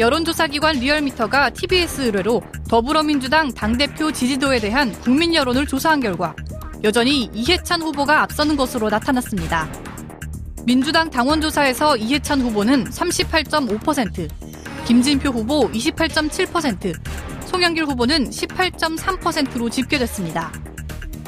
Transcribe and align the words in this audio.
여론조사기관 0.00 0.76
리얼미터가 0.76 1.50
TBS 1.50 2.00
의뢰로 2.00 2.42
더불어민주당 2.70 3.52
당대표 3.52 4.10
지지도에 4.10 4.58
대한 4.58 4.92
국민 5.02 5.34
여론을 5.34 5.66
조사한 5.66 6.00
결과 6.00 6.34
여전히 6.82 7.30
이해찬 7.34 7.82
후보가 7.82 8.22
앞서는 8.22 8.56
것으로 8.56 8.88
나타났습니다. 8.88 9.68
민주당 10.64 11.10
당원조사에서 11.10 11.98
이해찬 11.98 12.40
후보는 12.40 12.84
38.5%, 12.84 14.30
김진표 14.86 15.28
후보 15.28 15.70
28.7%, 15.70 16.98
송영길 17.46 17.84
후보는 17.84 18.30
18.3%로 18.30 19.68
집계됐습니다. 19.68 20.50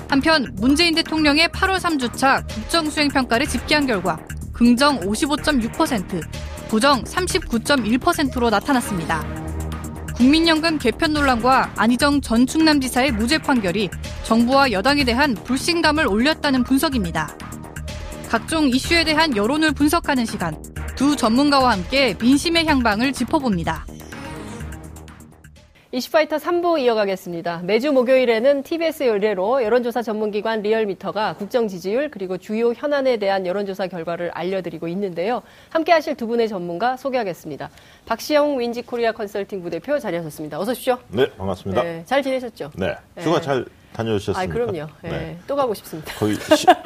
한편 0.09 0.50
문재인 0.54 0.95
대통령의 0.95 1.48
8월 1.48 1.79
3주차 1.79 2.48
국정수행평가를 2.48 3.46
집계한 3.46 3.86
결과 3.86 4.18
긍정 4.54 4.98
55.6%, 5.00 6.23
부정 6.73 7.04
39.1%로 7.04 8.48
나타났습니다. 8.48 9.22
국민연금 10.14 10.79
개편 10.79 11.12
논란과 11.12 11.75
안희정 11.76 12.22
전 12.22 12.46
충남지사의 12.46 13.12
무죄 13.12 13.36
판결이 13.36 13.90
정부와 14.25 14.72
여당에 14.72 15.04
대한 15.04 15.35
불신감을 15.35 16.07
올렸다는 16.07 16.64
분석입니다. 16.64 17.36
각종 18.31 18.68
이슈에 18.68 19.04
대한 19.04 19.36
여론을 19.36 19.72
분석하는 19.72 20.25
시간, 20.25 20.57
두 20.96 21.14
전문가와 21.14 21.72
함께 21.72 22.17
민심의 22.18 22.64
향방을 22.64 23.12
짚어봅니다. 23.12 23.84
이슈파이터 25.95 26.37
3부 26.39 26.81
이어가겠습니다. 26.81 27.61
매주 27.64 27.93
목요일에는 27.93 28.63
TBS 28.63 29.03
의뢰로 29.03 29.63
여론조사 29.63 30.01
전문기관 30.01 30.63
리얼미터가 30.63 31.35
국정 31.35 31.68
지지율 31.68 32.11
그리고 32.11 32.39
주요 32.39 32.73
현안에 32.73 33.19
대한 33.19 33.45
여론조사 33.45 33.89
결과를 33.89 34.31
알려드리고 34.31 34.89
있는데요. 34.89 35.42
함께 35.69 35.92
하실 35.92 36.15
두 36.15 36.27
분의 36.27 36.48
전문가 36.48 36.97
소개하겠습니다. 36.97 37.69
박시영 38.06 38.59
윈지코리아 38.59 39.12
컨설팅 39.12 39.62
부대표 39.62 39.98
자리하셨습니다. 39.98 40.59
어서 40.59 40.70
오십시오. 40.70 40.97
네, 41.09 41.31
반갑습니다. 41.33 41.83
네, 41.83 42.03
잘 42.06 42.23
지내셨죠? 42.23 42.71
네. 42.77 42.97
휴가 43.19 43.37
네. 43.37 43.43
잘 43.43 43.67
다녀오셨습니까? 43.93 44.41
아, 44.41 44.47
그럼요. 44.47 44.91
네. 45.03 45.11
네. 45.11 45.39
또 45.47 45.56
가고 45.56 45.75
싶습니다. 45.75 46.11
거기 46.15 46.37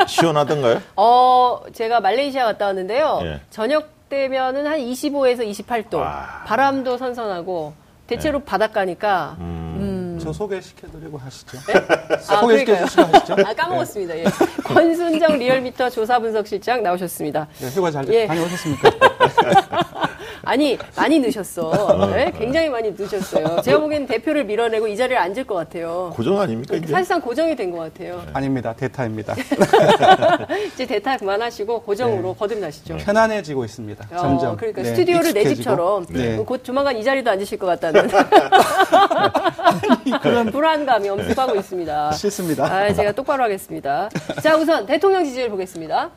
시, 0.09 0.27
원하던가요 0.27 0.83
어, 0.97 1.61
제가 1.73 2.01
말레이시아 2.01 2.45
갔다 2.45 2.67
왔는데요. 2.67 3.20
네. 3.23 3.41
저녁 3.51 3.89
되면은 4.09 4.67
한 4.67 4.81
25에서 4.81 5.48
28도. 5.48 5.98
와. 5.98 6.43
바람도 6.47 6.98
선선하고 6.98 7.86
대체로 8.07 8.39
네. 8.39 8.45
바닷가니까. 8.45 9.37
음. 9.41 9.77
음. 9.79 10.19
저 10.23 10.33
소개시켜드리고 10.33 11.19
하시죠. 11.19 11.59
네? 11.67 11.75
아, 12.29 12.41
소개시켜주시고 12.41 13.03
하시죠. 13.03 13.37
아, 13.45 13.55
까먹었습니다. 13.55 14.19
예. 14.19 14.25
권순정 14.65 15.39
리얼미터 15.39 15.91
조사분석실장 15.91 16.83
나오셨습니다. 16.83 17.47
네, 17.59 17.69
휴가 17.69 17.91
잘 17.91 18.09
예. 18.09 18.27
다녀오셨습니까? 18.27 18.91
아니 20.47 20.78
많이 20.97 21.19
넣으셨어. 21.19 22.06
네? 22.14 22.33
굉장히 22.39 22.69
많이 22.69 22.92
넣으셨어요. 22.92 23.61
제가 23.62 23.80
보기엔 23.80 24.06
대표를 24.06 24.44
밀어내고 24.44 24.86
이 24.86 24.97
자리에 24.97 25.16
앉을 25.16 25.44
것 25.44 25.56
같아요. 25.56 26.12
고정 26.14 26.39
아닙니까? 26.41 26.77
이제? 26.77 26.86
사실상 26.86 27.20
고정이 27.20 27.56
된 27.56 27.66
것 27.72 27.78
같아요. 27.78 28.22
네. 28.25 28.30
아닙니다. 28.33 28.72
대타입니다. 28.74 29.34
이제 30.72 30.86
대타 30.86 31.17
그만하시고 31.17 31.83
고정으로 31.83 32.28
네. 32.28 32.34
거듭나시죠. 32.39 32.97
편안해지고 32.98 33.64
있습니다. 33.64 34.06
어, 34.12 34.17
점점. 34.17 34.56
그러니까 34.56 34.83
네. 34.83 34.91
스튜디오를 34.91 35.34
내 35.34 35.44
집처럼 35.52 36.06
네. 36.06 36.36
곧 36.36 36.62
조만간 36.62 36.97
이 36.97 37.02
자리도 37.02 37.28
앉으실 37.28 37.58
것 37.58 37.67
같다는 37.67 38.08
그런 40.22 40.52
불안감이 40.52 41.08
엄습하고 41.08 41.56
있습니다. 41.56 42.12
싫습니다. 42.12 42.64
아, 42.67 42.92
제가 42.92 43.11
똑바로 43.12 43.42
하겠습니다. 43.42 44.08
자, 44.41 44.56
우선 44.56 44.86
대통령 44.86 45.24
지지율 45.24 45.50
보겠습니다. 45.50 46.11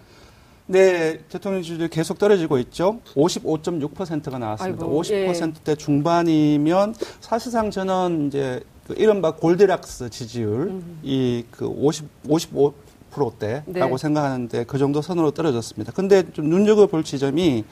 네, 0.71 1.17
대통령 1.29 1.63
지지율 1.63 1.89
계속 1.89 2.19
떨어지고 2.19 2.59
있죠. 2.59 2.99
55.6%가 3.15 4.37
나왔습니다. 4.37 4.85
아이고, 4.85 5.01
50%대 5.01 5.71
예. 5.71 5.75
중반이면 5.75 6.93
사실상 7.21 7.71
저는 7.71 8.27
이제 8.27 8.61
그 8.85 8.93
이른바 8.95 9.31
골드락스 9.31 10.11
지지율이 10.11 11.47
그 11.49 11.65
50, 11.65 12.05
55 12.27 12.73
프로대라고 13.09 13.65
네. 13.73 13.97
생각하는데 13.97 14.63
그 14.65 14.77
정도 14.77 15.01
선으로 15.01 15.31
떨어졌습니다. 15.31 15.91
근데 15.91 16.23
좀 16.31 16.45
눈여겨볼 16.45 17.03
지점이 17.03 17.63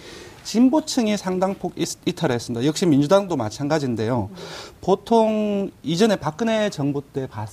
진보층이 0.44 1.18
상당폭 1.18 1.74
이탈했습니다. 1.78 2.66
역시 2.66 2.88
민주당도 2.88 3.36
마찬가지인데요. 3.36 4.30
음. 4.32 4.36
보통 4.82 5.70
이전에 5.84 6.16
박근혜 6.16 6.72
정부 6.72 7.04
때 7.04 7.28
봤, 7.28 7.48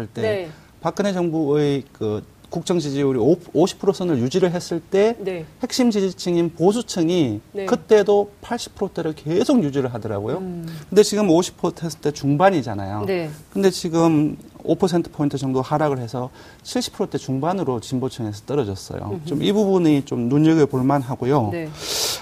을때 0.00 0.22
네. 0.22 0.50
박근혜 0.80 1.12
정부의 1.12 1.84
그 1.92 2.24
국정 2.50 2.78
지지율이 2.78 3.18
50% 3.18 3.92
선을 3.92 4.18
유지를 4.20 4.52
했을 4.52 4.80
때 4.80 5.16
네. 5.18 5.44
핵심 5.62 5.90
지지층인 5.90 6.54
보수층이 6.54 7.40
네. 7.52 7.66
그때도 7.66 8.30
80%대를 8.42 9.14
계속 9.14 9.62
유지를 9.62 9.92
하더라고요. 9.92 10.38
음. 10.38 10.66
근데 10.88 11.02
지금 11.02 11.28
50% 11.28 11.82
했을 11.84 12.00
때 12.00 12.10
중반이잖아요. 12.10 13.04
네. 13.06 13.30
근데 13.52 13.70
지금 13.70 14.36
5% 14.64 15.12
포인트 15.12 15.36
정도 15.38 15.62
하락을 15.62 15.98
해서 15.98 16.30
70%대 16.64 17.16
중반으로 17.18 17.80
진보층에서 17.80 18.42
떨어졌어요. 18.46 19.20
좀 19.26 19.38
이 19.42 19.52
부분이 19.52 20.04
좀 20.04 20.28
눈여겨 20.28 20.66
볼 20.66 20.82
만하고요. 20.82 21.50
네. 21.52 21.68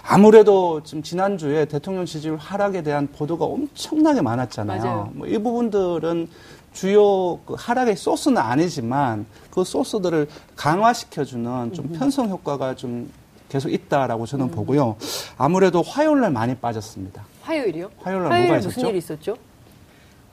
아무래도 0.09 0.83
지금 0.85 1.03
지난주에 1.03 1.65
대통령 1.65 2.05
지지율 2.05 2.37
하락에 2.37 2.83
대한 2.83 3.09
보도가 3.09 3.45
엄청나게 3.45 4.21
많았잖아요. 4.23 5.11
뭐 5.15 5.27
이 5.27 5.39
부분들은 5.39 6.29
주요 6.77 7.39
그 7.47 7.55
하락의 7.57 7.97
소스는 7.97 8.37
아니지만 8.37 9.25
그 9.51 9.65
소스들을 9.65 10.29
강화시켜주는 10.57 11.73
좀 11.73 11.89
편성 11.89 12.29
효과가 12.29 12.77
좀 12.77 13.11
계속 13.49 13.73
있다라고 13.73 14.27
저는 14.27 14.47
음. 14.47 14.51
보고요. 14.51 14.97
아무래도 15.39 15.81
화요일 15.81 16.21
날 16.21 16.31
많이 16.31 16.55
빠졌습니다. 16.55 17.25
화요일이요? 17.43 17.91
화요일 18.03 18.23
날 18.25 18.43
뭐가 18.43 18.59
있었죠? 18.59 18.69
무슨 18.69 18.89
일이 18.91 18.99
있었죠? 18.99 19.37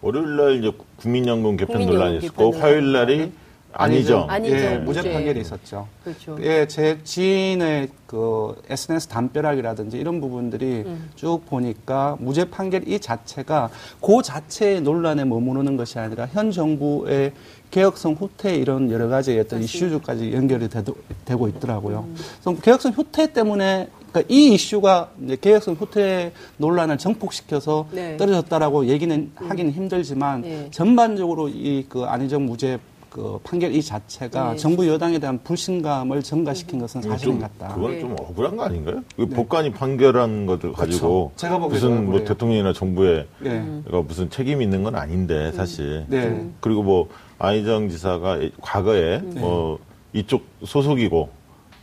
월요일 0.01 0.35
날 0.35 0.59
이제 0.59 0.77
국민연금 0.97 1.55
개편 1.55 1.85
논란이 1.85 2.17
있었고 2.17 2.51
화요일 2.59 2.91
날이 2.91 3.31
아니죠. 3.73 4.25
아니죠. 4.29 4.55
예, 4.55 4.77
무죄 4.77 5.01
판결이 5.01 5.41
있었죠. 5.41 5.87
그렇죠. 6.03 6.37
예, 6.41 6.67
제 6.67 6.99
지인의 7.03 7.89
그 8.07 8.61
SNS 8.69 9.07
담벼락이라든지 9.07 9.97
이런 9.97 10.21
부분들이 10.21 10.83
음. 10.85 11.09
쭉 11.15 11.41
보니까 11.47 12.17
무죄 12.19 12.45
판결 12.45 12.87
이 12.87 12.99
자체가 12.99 13.69
그 14.01 14.21
자체의 14.21 14.81
논란에 14.81 15.25
머무르는 15.25 15.77
것이 15.77 15.99
아니라 15.99 16.27
현 16.31 16.51
정부의 16.51 17.33
개혁성 17.71 18.13
후퇴 18.13 18.55
이런 18.55 18.91
여러 18.91 19.07
가지 19.07 19.37
어떤 19.39 19.63
이슈까지 19.63 20.31
연결이 20.33 20.69
되도, 20.69 20.95
되고 21.25 21.47
있더라고요. 21.47 22.05
음. 22.07 22.15
그래서 22.43 22.61
개혁성 22.61 22.91
후퇴 22.91 23.33
때문에 23.33 23.87
그러니까 24.11 24.31
이 24.31 24.53
이슈가 24.53 25.09
이제 25.25 25.35
개혁성 25.41 25.73
후퇴 25.73 26.33
논란을 26.57 26.99
정폭시켜서 26.99 27.87
네. 27.91 28.15
떨어졌다라고 28.17 28.85
얘기는 28.85 29.31
음. 29.41 29.49
하기는 29.49 29.71
힘들지만 29.71 30.41
네. 30.41 30.67
전반적으로 30.71 31.49
이 31.49 31.83
그 31.89 32.03
안희정 32.03 32.45
무죄 32.45 32.79
그 33.13 33.39
판결 33.43 33.71
이 33.75 33.83
자체가 33.83 34.53
네. 34.53 34.57
정부 34.57 34.87
여당에 34.87 35.19
대한 35.19 35.37
불신감을 35.43 36.23
증가시킨 36.23 36.79
것은 36.79 37.03
음. 37.03 37.09
사실인 37.11 37.39
것 37.39 37.57
같다. 37.59 37.75
그건 37.75 37.91
네. 37.91 37.99
좀 37.99 38.15
억울한 38.19 38.57
거 38.57 38.63
아닌가요? 38.63 39.03
네. 39.15 39.27
법관이 39.27 39.71
판결한 39.71 40.47
것들 40.47 40.73
그렇죠. 40.73 40.91
가지고 40.91 41.31
제가 41.35 41.59
무슨 41.59 42.07
뭐 42.07 42.23
대통령이나 42.23 42.73
정부에 42.73 43.27
네. 43.39 43.63
무슨 44.07 44.31
책임이 44.31 44.63
있는 44.63 44.81
건 44.81 44.95
아닌데 44.95 45.51
음. 45.51 45.51
사실. 45.51 46.05
네. 46.09 46.49
그리고 46.59 46.81
뭐 46.81 47.07
안희정 47.37 47.89
지사가 47.89 48.39
과거에 48.61 49.21
네. 49.21 49.39
뭐 49.39 49.77
이쪽 50.13 50.47
소속이고 50.65 51.29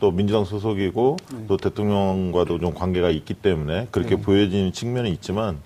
또 0.01 0.11
민주당 0.11 0.43
소속이고 0.43 1.17
네. 1.33 1.45
또 1.47 1.55
대통령과도 1.55 2.59
좀 2.59 2.73
관계가 2.73 3.09
있기 3.09 3.35
때문에 3.35 3.87
그렇게 3.89 4.17
보여지는 4.17 4.73
측면이 4.73 5.09
있지만 5.11 5.59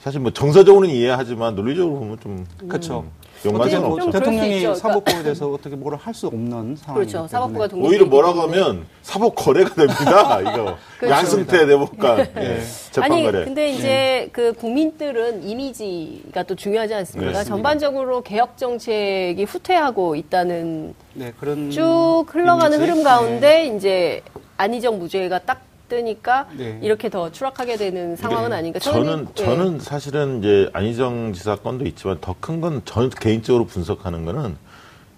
사실 0.00 0.20
뭐 0.20 0.30
정서적으로는 0.30 0.94
이해하지만 0.94 1.54
논리적으로 1.54 2.00
보면 2.00 2.20
좀 2.20 2.46
그렇죠. 2.68 3.00
음. 3.06 3.19
연관성 3.44 3.92
없죠. 3.92 4.10
대통령이 4.10 4.74
사법부에 4.74 5.22
대해서 5.22 5.50
어떻게 5.50 5.76
뭐를 5.76 5.96
할 5.98 6.10
수 6.14 6.26
없는 6.26 6.76
상황. 6.76 6.94
그렇죠. 7.00 7.26
사법부가 7.28 7.68
독립. 7.68 7.86
오히려 7.86 8.04
뭐라고 8.04 8.40
하면 8.42 8.84
사법 9.02 9.34
거래가 9.34 9.74
됩니다. 9.74 10.40
이거 10.42 10.76
그렇죠. 10.98 11.14
양승태 11.14 11.66
대법관 11.66 12.16
네. 12.16 12.32
네. 12.34 12.60
재판 12.90 13.12
아니 13.12 13.22
근데 13.22 13.70
이제 13.70 13.86
네. 13.86 14.28
그 14.32 14.52
국민들은 14.52 15.42
이미지가 15.44 16.42
또 16.42 16.54
중요하지 16.54 16.94
않습니까? 16.94 17.38
네. 17.38 17.44
전반적으로 17.44 18.22
개혁 18.22 18.56
정책이 18.58 19.44
후퇴하고 19.44 20.16
있다는 20.16 20.94
네, 21.14 21.32
그런 21.40 21.70
쭉 21.70 22.24
흘러가는 22.28 22.76
이미지? 22.76 22.90
흐름 22.90 23.04
가운데 23.04 23.40
네. 23.70 23.76
이제 23.76 24.22
안희정 24.56 24.98
무죄가 24.98 25.38
딱 25.40 25.62
뜨니까 25.90 26.46
네. 26.56 26.78
이렇게 26.82 27.10
더 27.10 27.30
추락하게 27.30 27.76
되는 27.76 28.16
상황은 28.16 28.50
네. 28.50 28.56
아닌가. 28.56 28.78
저는 28.78 29.26
네. 29.34 29.44
저는 29.44 29.80
사실은 29.80 30.38
이제 30.38 30.70
안희정 30.72 31.34
지사 31.34 31.56
건도 31.56 31.84
있지만 31.84 32.16
더 32.22 32.34
큰건 32.40 32.82
저는 32.86 33.10
개인적으로 33.10 33.66
분석하는 33.66 34.24
거는 34.24 34.56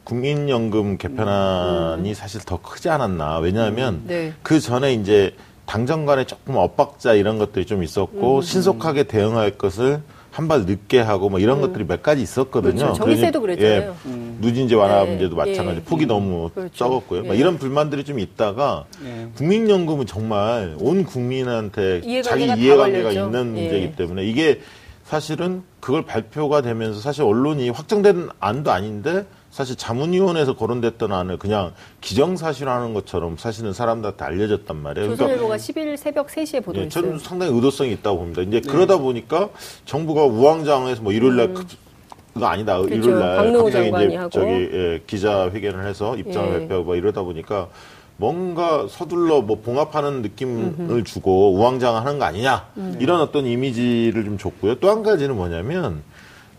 국민연금 0.02 0.98
개편안이 0.98 2.08
음. 2.08 2.14
사실 2.14 2.40
더 2.40 2.60
크지 2.60 2.88
않았나. 2.88 3.38
왜냐하면 3.38 3.94
음. 3.94 4.04
네. 4.08 4.32
그 4.42 4.58
전에 4.58 4.94
이제 4.94 5.36
당정 5.66 6.06
간에 6.06 6.24
조금 6.24 6.56
엇박자 6.56 7.14
이런 7.14 7.38
것들이 7.38 7.66
좀 7.66 7.84
있었고 7.84 8.38
음. 8.38 8.42
신속하게 8.42 9.04
대응할 9.04 9.52
것을 9.52 10.02
한발 10.32 10.62
늦게 10.64 10.98
하고 10.98 11.28
뭐 11.28 11.38
이런 11.38 11.58
음. 11.58 11.60
것들이 11.60 11.84
몇 11.86 12.02
가지 12.02 12.22
있었거든요. 12.22 12.74
그렇죠. 12.74 12.94
정기세도 12.94 13.40
그랬잖아요. 13.42 13.80
예, 13.82 14.08
음. 14.08 14.38
누진제 14.40 14.74
완화 14.74 15.04
네. 15.04 15.10
문제도 15.10 15.36
마찬가지. 15.36 15.80
예. 15.80 15.84
폭이 15.84 16.06
너무 16.06 16.50
그렇죠. 16.54 16.74
적었고요. 16.74 17.24
예. 17.26 17.36
이런 17.36 17.58
불만들이 17.58 18.02
좀 18.02 18.18
있다가 18.18 18.86
예. 19.04 19.28
국민연금은 19.36 20.06
정말 20.06 20.74
온 20.80 21.04
국민한테 21.04 22.00
이해관계가 22.02 22.52
자기 22.54 22.62
이해관계가 22.62 23.12
있는 23.12 23.56
예. 23.58 23.60
문제이기 23.60 23.96
때문에 23.96 24.24
이게 24.24 24.60
사실은 25.04 25.62
그걸 25.80 26.06
발표가 26.06 26.62
되면서 26.62 27.00
사실 27.00 27.24
언론이 27.24 27.68
확정된 27.68 28.30
안도 28.40 28.72
아닌데 28.72 29.26
사실 29.52 29.76
자문위원회에서 29.76 30.56
거론됐던 30.56 31.12
안을 31.12 31.36
그냥 31.36 31.74
기정사실화하는 32.00 32.94
것처럼 32.94 33.36
사실은 33.36 33.74
사람들한테 33.74 34.24
알려졌단 34.24 34.74
말이에요. 34.78 35.10
조선일보가 35.10 35.56
그러니까 35.56 35.56
10일 35.56 35.96
새벽 35.98 36.28
3시에 36.28 36.64
보도했어요. 36.64 36.86
예, 36.86 36.88
저는 36.88 37.18
상당히 37.18 37.54
의도성이 37.54 37.92
있다고 37.92 38.16
봅니다. 38.18 38.40
이제 38.40 38.60
네. 38.62 38.68
그러다 38.68 38.96
보니까 38.96 39.50
정부가 39.84 40.24
우왕좌왕해서 40.24 41.02
뭐 41.02 41.12
일요일 41.12 41.36
날 41.36 41.46
음. 41.50 41.66
그거 42.32 42.46
아니다. 42.46 42.78
그렇죠. 42.78 42.94
일요일 42.94 43.18
날 43.18 43.52
갑자기 43.52 43.88
이제 44.06 44.16
하고. 44.16 44.30
저기 44.30 44.50
예, 44.72 45.02
기자 45.06 45.50
회견을 45.50 45.86
해서 45.86 46.16
입장을 46.16 46.48
예. 46.54 46.58
발표하고 46.60 46.94
이러다 46.94 47.20
보니까 47.20 47.68
뭔가 48.16 48.86
서둘러 48.88 49.42
뭐 49.42 49.60
봉합하는 49.60 50.22
느낌을 50.22 50.74
음흠. 50.78 51.04
주고 51.04 51.52
우왕좌왕하는 51.56 52.18
거 52.18 52.24
아니냐 52.24 52.68
음. 52.78 52.96
이런 53.00 53.20
어떤 53.20 53.44
이미지를 53.44 54.24
좀 54.24 54.38
줬고요. 54.38 54.76
또 54.76 54.88
한 54.88 55.02
가지는 55.02 55.36
뭐냐면 55.36 56.02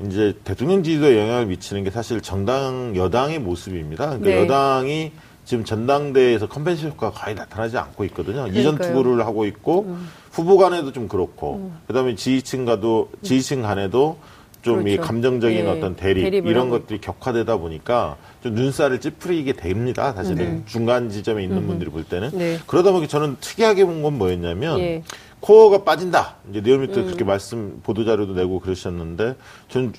이제 0.01 0.35
대통령 0.43 0.83
지지도에 0.83 1.17
영향을 1.19 1.45
미치는 1.47 1.83
게 1.83 1.91
사실 1.91 2.21
정당 2.21 2.93
여당의 2.95 3.39
모습입니다. 3.39 4.05
그러니까 4.17 4.29
네. 4.29 4.41
여당이 4.41 5.11
지금 5.45 5.65
전당대회에서 5.65 6.47
컨벤션 6.47 6.91
효과가 6.91 7.19
거의 7.19 7.35
나타나지 7.35 7.77
않고 7.77 8.05
있거든요. 8.05 8.43
그러니까요. 8.43 8.59
이전 8.61 8.77
투구를 8.77 9.25
하고 9.25 9.45
있고 9.45 9.85
음. 9.87 10.07
후보 10.31 10.57
간에도 10.57 10.91
좀 10.93 11.07
그렇고 11.07 11.55
음. 11.57 11.77
그다음에 11.87 12.15
지지층과도 12.15 13.09
지지층 13.21 13.61
간에도 13.61 14.17
좀이 14.63 14.95
그렇죠. 14.95 15.01
감정적인 15.01 15.65
네. 15.65 15.69
어떤 15.69 15.95
대립 15.97 16.33
이런 16.45 16.69
것들이 16.69 17.01
격화되다 17.01 17.57
보니까 17.57 18.15
좀 18.41 18.55
눈살을 18.55 19.01
찌푸리게 19.01 19.53
됩니다. 19.53 20.13
사실은 20.13 20.37
네. 20.37 20.61
중간 20.65 21.09
지점에 21.09 21.43
있는 21.43 21.57
음 21.57 21.67
분들이 21.67 21.89
볼 21.91 22.05
때는 22.05 22.29
네. 22.33 22.59
그러다 22.65 22.91
보니 22.93 23.09
저는 23.09 23.35
특이하게 23.41 23.83
본 23.85 24.01
건 24.03 24.17
뭐였냐면 24.17 24.79
예. 24.79 25.03
코어가 25.43 25.83
빠진다. 25.83 26.37
이제 26.49 26.61
리얼미터 26.61 27.01
음. 27.01 27.05
그렇게 27.05 27.25
말씀 27.25 27.81
보도 27.83 28.05
자료도 28.05 28.33
내고 28.33 28.59
그러셨는데 28.59 29.35
전 29.69 29.93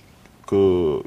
그 0.47 1.03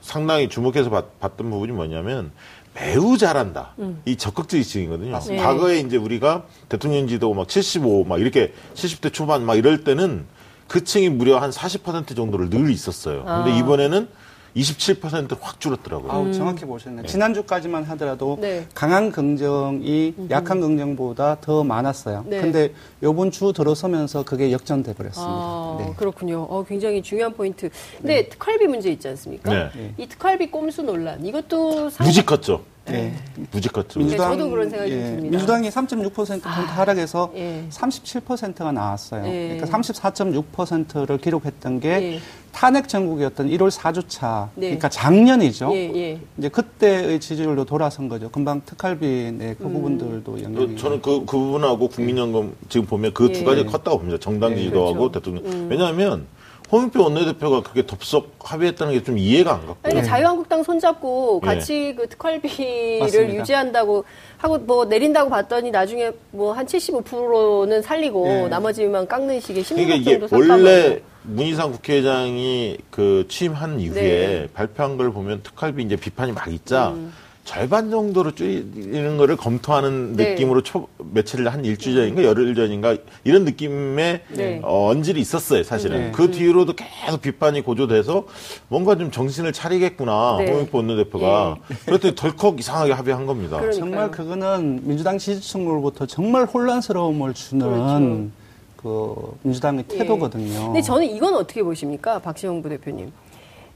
상당히 0.00 0.48
주목해서 0.48 0.90
봤, 0.90 1.18
봤던 1.20 1.50
부분이 1.50 1.72
뭐냐면 1.72 2.32
매우 2.74 3.18
잘한다. 3.18 3.74
음. 3.78 4.00
이 4.04 4.16
적극적 4.16 4.60
지층이거든요. 4.62 5.18
네. 5.28 5.36
과거에 5.36 5.80
이제 5.80 5.96
우리가 5.96 6.44
대통령 6.68 7.06
지도 7.06 7.32
막 7.34 7.48
75, 7.48 8.04
막 8.04 8.20
이렇게 8.20 8.52
70대 8.74 9.12
초반 9.12 9.44
막 9.44 9.56
이럴 9.56 9.84
때는 9.84 10.24
그 10.68 10.82
층이 10.84 11.10
무려 11.10 11.38
한 11.38 11.50
40% 11.50 12.16
정도를 12.16 12.48
늘 12.48 12.70
있었어요. 12.70 13.24
근데 13.24 13.52
아. 13.52 13.58
이번에는 13.58 14.08
27%확 14.56 15.60
줄었더라고요. 15.60 16.12
아우, 16.12 16.26
음. 16.26 16.32
정확히 16.32 16.64
보셨네. 16.64 17.02
네. 17.02 17.08
지난주까지만 17.08 17.84
하더라도 17.84 18.38
네. 18.40 18.66
강한 18.74 19.10
긍정이 19.10 20.14
음. 20.18 20.28
약한 20.30 20.60
긍정보다 20.60 21.38
더 21.40 21.64
많았어요. 21.64 22.24
네. 22.26 22.40
근데 22.40 22.72
요번 23.02 23.30
주 23.30 23.52
들어서면서 23.52 24.24
그게 24.24 24.52
역전돼 24.52 24.94
버렸습니다. 24.94 25.32
아, 25.32 25.76
네. 25.80 25.94
그렇군요. 25.96 26.42
어, 26.42 26.64
굉장히 26.64 27.02
중요한 27.02 27.32
포인트. 27.32 27.70
근데 27.98 28.22
네. 28.22 28.28
특활비 28.28 28.66
문제 28.66 28.90
있지 28.90 29.08
않습니까? 29.08 29.70
네. 29.74 29.94
이 29.96 30.06
특활비 30.06 30.50
꼼수 30.50 30.82
논란 30.82 31.24
이것도 31.24 31.90
상... 31.90 32.06
무지 32.06 32.24
컸죠. 32.24 32.62
네. 32.84 33.14
무지 33.52 33.68
컸죠. 33.68 34.00
민주당, 34.00 34.32
저도 34.32 34.50
그런 34.50 34.68
생각이 34.68 34.90
예, 34.90 34.96
듭니다. 34.96 35.30
민주당이 35.30 35.68
3.6% 35.70 36.40
아, 36.46 36.50
하락해서 36.50 37.32
예. 37.36 37.64
37%가 37.70 38.72
나왔어요. 38.72 39.24
예. 39.26 39.56
그러니까 39.58 39.78
34.6%를 39.78 41.18
기록했던 41.18 41.80
게 41.80 41.88
예. 41.88 42.20
탄핵 42.50 42.88
전국이었던 42.88 43.48
1월 43.48 43.70
4주차, 43.70 44.48
네. 44.56 44.66
그러니까 44.66 44.88
작년이죠. 44.88 45.70
예, 45.72 45.92
예. 45.94 46.20
이제 46.36 46.48
그때의 46.48 47.18
지지율로 47.20 47.64
돌아선 47.64 48.08
거죠. 48.08 48.28
금방 48.30 48.60
특활비 48.66 49.32
네, 49.38 49.54
그 49.56 49.64
음. 49.64 49.72
부분들도 49.72 50.42
영향이. 50.42 50.76
저는 50.76 51.00
그, 51.00 51.24
그 51.24 51.36
부분하고 51.38 51.88
국민연금 51.88 52.54
지금 52.68 52.86
보면 52.86 53.14
그 53.14 53.32
두 53.32 53.44
가지 53.44 53.60
예. 53.60 53.64
컸다고 53.64 53.98
봅니다. 53.98 54.18
정당 54.20 54.54
지지도하고 54.56 55.08
그렇죠. 55.10 55.12
대통령. 55.12 55.44
음. 55.46 55.68
왜냐하면 55.70 56.26
홍영표 56.72 57.02
원내대표가 57.02 57.60
그렇게 57.62 57.86
덥석 57.86 58.30
합의했다는 58.40 58.94
게 58.94 59.02
좀 59.02 59.18
이해가 59.18 59.52
안 59.54 59.66
갔고. 59.66 59.76
아니, 59.82 60.02
자유한국당 60.02 60.62
손잡고 60.62 61.40
예. 61.42 61.46
같이 61.46 61.94
그 61.96 62.08
특활비를 62.08 63.00
맞습니다. 63.00 63.34
유지한다고 63.40 64.04
하고 64.38 64.58
뭐 64.58 64.84
내린다고 64.86 65.28
봤더니 65.28 65.70
나중에 65.70 66.12
뭐 66.30 66.52
한 66.54 66.64
75%는 66.66 67.82
살리고 67.82 68.26
예. 68.26 68.48
나머지만 68.48 69.06
깎는 69.06 69.40
식의 69.40 69.64
심리 69.64 69.84
그러니까 69.84 70.12
이게 70.12 70.26
원래 70.34 71.02
문희상 71.24 71.72
국회의장이 71.72 72.78
그 72.90 73.26
취임한 73.28 73.78
이후에 73.80 74.00
네. 74.02 74.48
발표한 74.54 74.96
걸 74.96 75.12
보면 75.12 75.42
특활비 75.42 75.82
이제 75.82 75.96
비판이 75.96 76.32
막 76.32 76.50
있자 76.52 76.90
음. 76.90 77.12
절반 77.44 77.90
정도로 77.90 78.34
줄이는 78.34 79.16
거를 79.16 79.36
검토하는 79.36 80.14
네. 80.14 80.30
느낌으로 80.30 80.62
초, 80.62 80.86
며칠 80.98 81.46
한 81.48 81.64
일주일 81.64 81.96
전인가 81.96 82.22
열흘 82.22 82.54
전인가 82.54 82.96
이런 83.24 83.44
느낌의 83.44 84.20
네. 84.28 84.60
어, 84.62 84.88
언질이 84.90 85.20
있었어요 85.20 85.64
사실은 85.64 85.96
네. 85.98 86.12
그 86.12 86.30
뒤로도 86.30 86.74
계속 86.74 87.20
비판이 87.20 87.62
고조돼서 87.62 88.26
뭔가 88.68 88.96
좀 88.96 89.10
정신을 89.10 89.52
차리겠구나 89.52 90.36
네. 90.38 90.50
홍영표 90.52 90.78
원내대표가 90.78 91.56
네. 91.68 91.76
그랬더니 91.86 92.14
덜컥 92.14 92.60
이상하게 92.60 92.92
합의한 92.92 93.26
겁니다 93.26 93.56
그러니까요. 93.58 93.80
정말 93.80 94.10
그거는 94.10 94.80
민주당 94.84 95.18
지지층으로부터 95.18 96.06
정말 96.06 96.44
혼란스러움을 96.44 97.34
주는 97.34 97.66
그렇죠. 97.66 98.42
그 98.76 99.38
민주당의 99.42 99.84
예. 99.92 99.98
태도거든요. 99.98 100.52
예. 100.52 100.64
근데 100.64 100.82
저는 100.82 101.06
이건 101.06 101.34
어떻게 101.34 101.62
보십니까, 101.62 102.18
박시영 102.18 102.62
부대표님? 102.62 103.12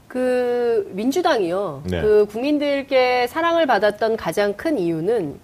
그 0.07 0.89
민주당이요. 0.93 1.83
네. 1.85 2.01
그 2.01 2.25
국민들께 2.31 3.27
사랑을 3.27 3.65
받았던 3.65 4.17
가장 4.17 4.53
큰 4.53 4.79
이유는 4.79 5.39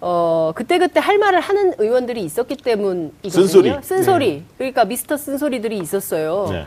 어 0.00 0.52
그때 0.54 0.78
그때 0.78 0.98
할 0.98 1.18
말을 1.18 1.40
하는 1.40 1.74
의원들이 1.78 2.22
있었기 2.24 2.56
때문이거든요. 2.56 3.30
쓴소리. 3.30 3.76
쓴소리. 3.82 4.32
네. 4.32 4.44
그러니까 4.58 4.84
미스터 4.84 5.16
쓴소리들이 5.16 5.78
있었어요. 5.78 6.48
네. 6.50 6.66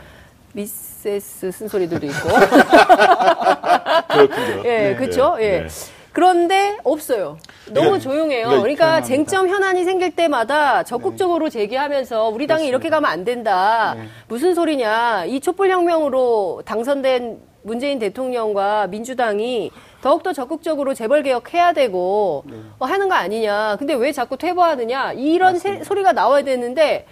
미세스 0.52 1.50
쓴소리들도 1.52 2.06
있고. 2.06 2.28
그렇군요. 4.08 4.62
예, 4.64 4.78
네. 4.78 4.96
그렇죠. 4.96 5.36
예. 5.40 5.66
네. 6.16 6.20
그런데 6.20 6.78
없어요. 6.82 7.36
너무 7.66 7.88
그러니까, 7.88 7.98
조용해요. 7.98 8.46
그러니까, 8.46 8.62
그러니까 8.62 9.02
쟁점 9.02 9.48
현안이 9.48 9.84
생길 9.84 10.16
때마다 10.16 10.82
적극적으로 10.82 11.50
네. 11.50 11.50
제기하면서 11.50 12.30
우리 12.30 12.46
당이. 12.46 12.66
이렇게 12.66 12.88
가면 12.88 13.08
안 13.08 13.24
된다. 13.24 13.94
네. 13.96 14.04
무슨 14.26 14.54
소리냐. 14.54 15.26
이 15.26 15.40
촛불혁명으로 15.40 16.62
당선된 16.64 17.38
문재인 17.62 17.98
대통령과 17.98 18.86
민주당이 18.86 19.70
더욱더 20.00 20.32
적극적으로 20.32 20.94
재벌 20.94 21.22
개혁해야 21.22 21.74
되고 21.74 22.44
네. 22.46 22.56
뭐 22.78 22.88
하는 22.88 23.08
거 23.08 23.14
아니냐. 23.14 23.76
근데 23.78 23.92
왜 23.94 24.10
자꾸 24.10 24.38
퇴보하느냐. 24.38 25.12
이런 25.12 25.58
세, 25.58 25.84
소리가 25.84 26.12
나와야 26.12 26.42
되는데 26.44 27.06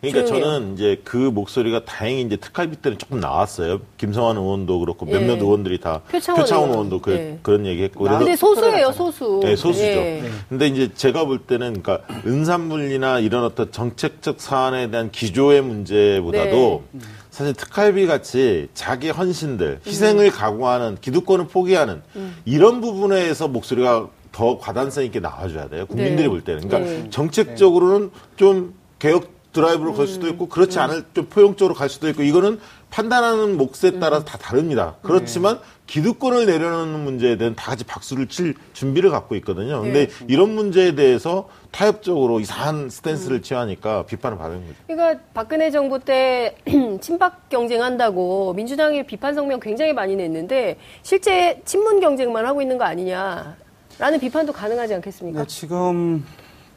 그러니까 0.00 0.26
조용해요. 0.26 0.44
저는 0.44 0.74
이제 0.74 1.00
그 1.04 1.16
목소리가 1.16 1.84
다행히 1.84 2.22
이제 2.22 2.36
특활비 2.36 2.76
때는 2.76 2.98
조금 2.98 3.20
나왔어요. 3.20 3.80
김성환 3.96 4.36
의원도 4.36 4.80
그렇고 4.80 5.06
예. 5.08 5.18
몇몇 5.18 5.40
의원들이 5.40 5.80
다 5.80 6.02
표창원, 6.10 6.42
표창원 6.42 6.70
의원도 6.70 7.00
그, 7.00 7.12
예. 7.12 7.38
그런 7.42 7.66
얘기 7.66 7.82
했고. 7.82 8.04
그래서 8.04 8.18
근데 8.18 8.36
소수예요, 8.36 8.92
소수. 8.92 9.40
네, 9.42 9.56
소수죠. 9.56 9.84
예. 9.84 10.24
근데 10.48 10.66
이제 10.66 10.90
제가 10.94 11.24
볼 11.24 11.38
때는 11.38 11.82
그러니까 11.82 12.06
은산분리나 12.26 13.20
이런 13.20 13.44
어떤 13.44 13.72
정책적 13.72 14.40
사안에 14.40 14.90
대한 14.90 15.10
기조의 15.10 15.62
문제보다도 15.62 16.84
네. 16.92 17.00
사실 17.30 17.52
특활비 17.52 18.06
같이 18.06 18.68
자기 18.72 19.10
헌신들, 19.10 19.80
희생을 19.86 20.26
음. 20.26 20.30
각오하는 20.30 20.96
기득권을 21.00 21.48
포기하는 21.48 22.02
음. 22.16 22.36
이런 22.46 22.80
부분에서 22.80 23.48
목소리가 23.48 24.08
더 24.32 24.58
과단성 24.58 25.04
있게 25.04 25.20
나와줘야 25.20 25.68
돼요. 25.68 25.86
국민들이 25.86 26.24
네. 26.24 26.28
볼 26.28 26.42
때는. 26.42 26.68
그러니까 26.68 26.90
네. 26.90 27.10
정책적으로는 27.10 28.10
좀 28.36 28.74
개혁 28.98 29.35
드라이브로 29.56 29.94
갈 29.94 30.06
수도 30.06 30.26
음. 30.26 30.32
있고 30.32 30.48
그렇지 30.48 30.78
음. 30.78 30.82
않을 30.82 31.04
좀 31.14 31.26
포용적으로 31.26 31.74
갈 31.74 31.88
수도 31.88 32.08
있고 32.10 32.22
이거는 32.22 32.60
판단하는 32.90 33.56
몫에 33.56 33.98
따라서 33.98 34.22
음. 34.22 34.26
다 34.26 34.38
다릅니다. 34.38 34.96
그렇지만 35.02 35.58
기득권을 35.86 36.46
내려놓는 36.46 37.00
문제에 37.00 37.36
대한 37.36 37.54
다 37.54 37.70
같이 37.70 37.84
박수를 37.84 38.28
칠 38.28 38.54
준비를 38.74 39.10
갖고 39.10 39.34
있거든요. 39.36 39.80
근데 39.80 40.08
네. 40.08 40.24
이런 40.28 40.54
문제에 40.54 40.94
대해서 40.94 41.48
타협적으로 41.70 42.40
이상한 42.40 42.90
스탠스를 42.90 43.42
취하니까 43.42 44.04
비판을 44.04 44.36
받는 44.36 44.60
거죠. 44.60 44.74
그러니까 44.86 45.20
박근혜 45.32 45.70
정부 45.70 45.98
때 45.98 46.56
친박 47.00 47.48
경쟁한다고 47.48 48.52
민주당이 48.54 49.06
비판 49.06 49.34
성명 49.34 49.58
굉장히 49.60 49.92
많이 49.92 50.16
냈는데 50.16 50.78
실제 51.02 51.60
친문 51.64 52.00
경쟁만 52.00 52.44
하고 52.44 52.60
있는 52.60 52.78
거 52.78 52.84
아니냐라는 52.84 54.20
비판도 54.20 54.52
가능하지 54.52 54.94
않겠습니까? 54.94 55.40
네, 55.40 55.46
지금 55.46 56.24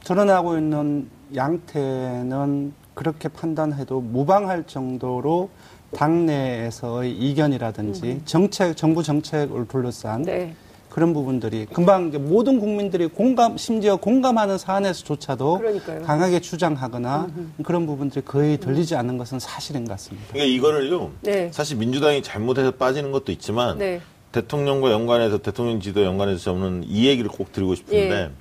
드러나고 0.04 0.58
있는 0.58 1.10
양태는 1.36 2.74
그렇게 2.94 3.30
판단해도 3.30 4.02
무방할 4.02 4.66
정도로 4.66 5.50
당내에서의 5.94 7.12
이견이라든지 7.12 8.04
음. 8.04 8.22
정책, 8.26 8.76
정부 8.76 9.04
정책을 9.04 9.68
둘러싼 9.68 10.24
네. 10.24 10.54
그런 10.90 11.14
부분들이 11.14 11.66
금방 11.72 12.12
모든 12.28 12.60
국민들이 12.60 13.08
공감 13.08 13.58
심지어 13.58 13.96
공감하는 13.96 14.58
사안에서조차도 14.58 15.60
그러니까요. 15.60 16.02
강하게 16.02 16.42
주장하거나 16.42 17.28
음흠. 17.30 17.64
그런 17.64 17.86
부분들이 17.86 18.26
거의 18.26 18.58
들리지 18.58 18.96
않는 18.96 19.18
것은 19.18 19.40
사실인 19.40 19.86
것 19.86 19.92
같습니다. 19.92 20.28
그러니까 20.32 20.54
이거를요. 20.56 21.12
네. 21.22 21.50
사실 21.54 21.78
민주당이 21.78 22.24
잘못해서 22.24 22.72
빠지는 22.72 23.12
것도 23.12 23.32
있지만 23.32 23.78
네. 23.78 24.02
대통령과 24.32 24.92
연관해서 24.92 25.40
대통령 25.40 25.80
지도 25.80 26.04
연관해서 26.04 26.40
저는 26.40 26.84
이 26.88 27.08
얘기를 27.08 27.30
꼭 27.30 27.52
드리고 27.52 27.76
싶은데 27.76 28.12
예. 28.12 28.32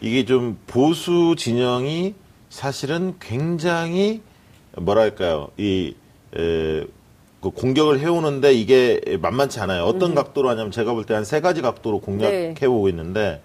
이게 0.00 0.24
좀 0.24 0.58
보수 0.66 1.34
진영이 1.36 2.14
사실은 2.48 3.14
굉장히 3.20 4.22
뭐랄까요 4.76 5.50
이 5.58 5.94
에, 6.36 6.84
그 7.40 7.50
공격을 7.50 8.00
해오는데 8.00 8.52
이게 8.52 9.00
만만치 9.20 9.60
않아요. 9.60 9.84
어떤 9.84 10.10
음. 10.10 10.14
각도로 10.14 10.48
하냐면 10.50 10.70
제가 10.70 10.92
볼 10.92 11.04
때 11.06 11.14
한 11.14 11.24
세 11.24 11.40
가지 11.40 11.62
각도로 11.62 12.00
공략해오고 12.00 12.86
네. 12.86 12.90
있는데 12.90 13.42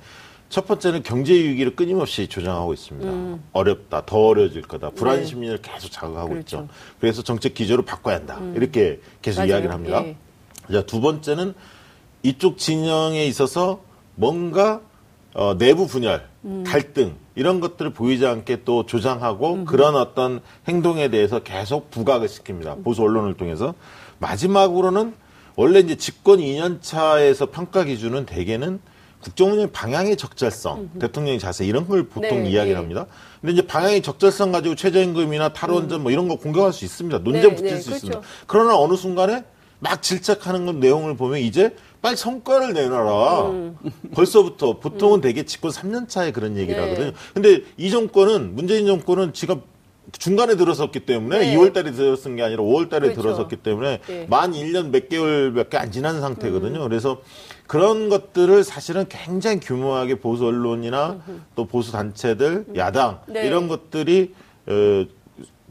첫 0.50 0.67
번째는 0.67 1.01
경제 1.03 1.33
위기를 1.33 1.75
끊임없이 1.75 2.27
조장하고 2.27 2.74
있습니다. 2.74 3.09
음. 3.12 3.43
어렵다, 3.53 4.05
더 4.05 4.27
어려워질 4.27 4.62
거다, 4.63 4.91
불안 4.91 5.19
네. 5.21 5.25
심리를 5.25 5.57
계속 5.62 5.91
자극하고 5.91 6.29
그렇죠. 6.29 6.57
있죠. 6.57 6.67
그래서 7.00 7.21
정책 7.24 7.53
기조를 7.53 7.83
바꿔야 7.85 8.15
한다. 8.17 8.38
음. 8.39 8.53
이렇게 8.55 9.00
계속 9.21 9.39
맞아요. 9.41 9.51
이야기를 9.51 9.74
합니다. 9.74 10.03
예. 10.05 10.15
자, 10.71 10.85
두 10.85 11.01
번째는 11.01 11.53
이쪽 12.24 12.57
진영에 12.57 13.25
있어서 13.25 13.81
뭔가 14.15 14.81
어, 15.33 15.57
내부 15.57 15.88
분열, 15.88 16.15
음. 16.19 16.35
갈등 16.65 17.15
이런 17.35 17.59
것들을 17.59 17.91
보이지 17.93 18.25
않게 18.25 18.63
또 18.65 18.85
조장하고 18.85 19.53
음. 19.53 19.65
그런 19.65 19.95
어떤 19.95 20.41
행동에 20.67 21.09
대해서 21.09 21.39
계속 21.39 21.89
부각을 21.89 22.27
시킵니다. 22.27 22.83
보수 22.83 23.01
언론을 23.01 23.33
통해서 23.35 23.73
마지막으로는 24.19 25.15
원래 25.55 25.79
이제 25.79 25.95
집권 25.95 26.39
2년 26.39 26.81
차에서 26.81 27.47
평가 27.47 27.83
기준은 27.83 28.25
대개는 28.25 28.79
국정운영 29.21 29.71
방향의 29.71 30.17
적절성, 30.17 30.79
음. 30.93 30.99
대통령의 30.99 31.39
자세 31.39 31.65
이런 31.65 31.87
걸 31.87 32.07
보통 32.07 32.43
네, 32.43 32.51
이야기를 32.51 32.73
네. 32.73 32.75
합니다. 32.75 33.07
근데 33.41 33.53
이제 33.53 33.65
방향의 33.65 34.03
적절성 34.03 34.51
가지고 34.51 34.75
최저임금이나 34.75 35.49
탈원전 35.49 36.01
음. 36.01 36.03
뭐 36.03 36.11
이런 36.11 36.27
거 36.27 36.35
공격할 36.35 36.73
수 36.73 36.85
있습니다. 36.85 37.19
논쟁 37.19 37.41
네, 37.41 37.55
붙일 37.55 37.69
네, 37.71 37.79
수 37.79 37.89
그렇죠. 37.89 37.95
있습니다. 37.95 38.21
그러나 38.45 38.77
어느 38.77 38.95
순간에 38.95 39.43
막 39.79 40.01
질책하는 40.01 40.67
건 40.67 40.79
내용을 40.79 41.17
보면 41.17 41.39
이제 41.39 41.75
빨리 42.05 42.17
성과를 42.17 42.74
내놔라. 42.74 43.50
음. 43.50 43.77
벌써부터 44.13 44.77
보통은 44.77 45.17
음. 45.17 45.21
되게 45.21 45.41
집권 45.41 45.71
3년 45.71 46.07
차에 46.07 46.31
그런 46.31 46.55
얘기를 46.55 46.79
네. 46.79 46.88
하거든요. 46.88 47.12
근데 47.33 47.63
이 47.77 47.89
정권은 47.89 48.53
문재인 48.53 48.85
정권은 48.85 49.33
지금 49.33 49.63
중간에 50.12 50.55
들어섰기 50.55 51.00
때문에 51.00 51.39
네. 51.39 51.55
2월 51.55 51.74
달에 51.74 51.93
들어선 51.93 52.35
게 52.35 52.43
아니라 52.43 52.62
5월 52.62 52.91
달에 52.91 53.07
그렇죠. 53.07 53.24
들어섰기 53.24 53.55
때문에 53.55 54.01
네. 54.05 54.27
만 54.29 54.51
1년 54.51 54.91
몇 54.91 55.09
개월 55.09 55.51
밖에 55.55 55.77
안 55.77 55.91
지난 55.91 56.21
상태거든요. 56.21 56.83
음. 56.83 56.88
그래서 56.88 57.21
그런 57.65 58.09
것들을 58.09 58.63
사실은 58.63 59.05
굉장히 59.09 59.59
규모하게 59.59 60.19
보수 60.19 60.45
언론이나 60.45 61.24
또 61.55 61.65
보수 61.65 61.91
단체들, 61.91 62.65
음. 62.69 62.75
야당 62.75 63.21
네. 63.25 63.47
이런 63.47 63.67
것들이 63.67 64.35
어, 64.67 65.05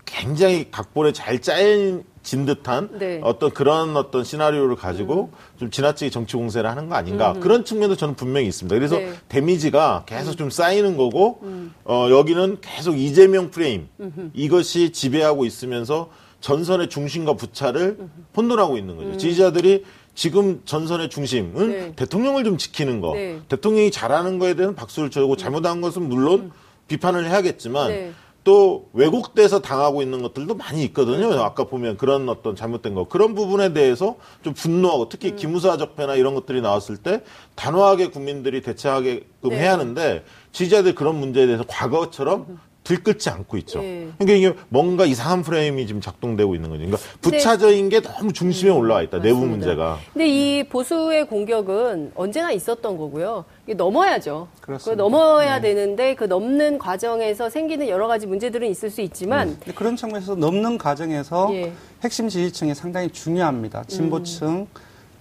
굉장히 0.04 0.68
각본에 0.72 1.12
잘 1.12 1.40
짜인 1.40 2.02
진 2.24 2.46
듯한 2.46 2.88
네. 2.98 3.20
어떤 3.22 3.50
그런 3.50 3.96
어떤 3.96 4.24
시나리오를 4.24 4.76
가지고 4.76 5.30
음. 5.32 5.58
좀 5.58 5.70
지나치게 5.70 6.10
정치 6.10 6.36
공세를 6.36 6.68
하는 6.68 6.88
거 6.88 6.96
아닌가 6.96 7.32
음. 7.32 7.40
그런 7.40 7.64
측면도 7.64 7.96
저는 7.96 8.16
분명히 8.16 8.48
있습니다. 8.48 8.74
그래서 8.74 8.96
네. 8.96 9.12
데미지가 9.28 10.04
계속 10.06 10.32
음. 10.32 10.36
좀 10.36 10.50
쌓이는 10.50 10.96
거고 10.96 11.40
음. 11.42 11.74
어, 11.84 12.08
여기는 12.10 12.58
계속 12.62 12.98
이재명 12.98 13.50
프레임 13.50 13.88
이것이 14.32 14.90
지배하고 14.90 15.44
있으면서 15.44 16.10
전선의 16.40 16.88
중심과 16.88 17.34
부차를 17.34 17.98
혼돈하고 18.36 18.78
있는 18.78 18.96
거죠. 18.96 19.10
음. 19.10 19.18
지지자들이 19.18 19.84
지금 20.14 20.62
전선의 20.64 21.10
중심은 21.10 21.70
네. 21.70 21.92
대통령을 21.96 22.44
좀 22.44 22.56
지키는 22.56 23.00
거, 23.00 23.14
네. 23.14 23.40
대통령이 23.48 23.90
잘하는 23.90 24.38
거에 24.38 24.54
대한 24.54 24.74
박수를 24.74 25.10
쳐주고 25.10 25.36
잘못한 25.36 25.80
것은 25.80 26.08
물론 26.08 26.52
비판을 26.88 27.28
해야겠지만 27.28 27.88
네. 27.88 28.12
또 28.44 28.90
왜곡돼서 28.92 29.60
당하고 29.60 30.02
있는 30.02 30.22
것들도 30.22 30.54
많이 30.54 30.84
있거든요. 30.84 31.28
그렇죠. 31.28 31.42
아까 31.42 31.64
보면 31.64 31.96
그런 31.96 32.28
어떤 32.28 32.54
잘못된 32.54 32.94
거 32.94 33.08
그런 33.08 33.34
부분에 33.34 33.72
대해서 33.72 34.16
좀 34.42 34.52
분노하고 34.52 35.08
특히 35.08 35.30
음. 35.30 35.36
기무사 35.36 35.78
적폐나 35.78 36.14
이런 36.14 36.34
것들이 36.34 36.60
나왔을 36.60 36.98
때 36.98 37.22
단호하게 37.54 38.08
국민들이 38.08 38.60
대처하게끔 38.60 39.50
네. 39.50 39.56
해야 39.56 39.72
하는데 39.72 40.24
지지자들 40.52 40.94
그런 40.94 41.18
문제에 41.18 41.46
대해서 41.46 41.64
과거처럼 41.66 42.46
음. 42.50 42.58
들끓지 42.84 43.30
않고 43.30 43.56
있죠. 43.58 43.80
네. 43.80 44.08
그러니까 44.18 44.36
이게 44.36 44.60
뭔가 44.68 45.06
이상한 45.06 45.42
프레임이 45.42 45.86
지금 45.86 46.02
작동되고 46.02 46.54
있는 46.54 46.68
거죠. 46.68 46.84
그러니까 46.84 46.98
부차적인 47.22 47.88
게 47.88 48.00
너무 48.00 48.32
중심에 48.32 48.70
음, 48.70 48.76
올라와 48.76 49.02
있다. 49.02 49.16
맞습니다. 49.16 49.40
내부 49.40 49.50
문제가. 49.50 49.98
근데 50.12 50.28
이 50.28 50.62
보수의 50.64 51.26
공격은 51.26 52.12
언제나 52.14 52.52
있었던 52.52 52.98
거고요. 52.98 53.46
이게 53.64 53.72
넘어야죠. 53.74 54.48
그렇습니다. 54.60 55.02
넘어야 55.02 55.60
네. 55.60 55.74
되는데 55.74 56.14
그 56.14 56.24
넘는 56.24 56.78
과정에서 56.78 57.48
생기는 57.48 57.88
여러 57.88 58.06
가지 58.06 58.26
문제들은 58.26 58.68
있을 58.68 58.90
수 58.90 59.00
있지만 59.00 59.58
네. 59.64 59.72
그런 59.72 59.96
측면에서 59.96 60.34
넘는 60.34 60.76
과정에서 60.76 61.48
예. 61.54 61.72
핵심 62.02 62.28
지지층이 62.28 62.74
상당히 62.74 63.08
중요합니다. 63.08 63.84
진보층 63.84 64.46
음. 64.48 64.66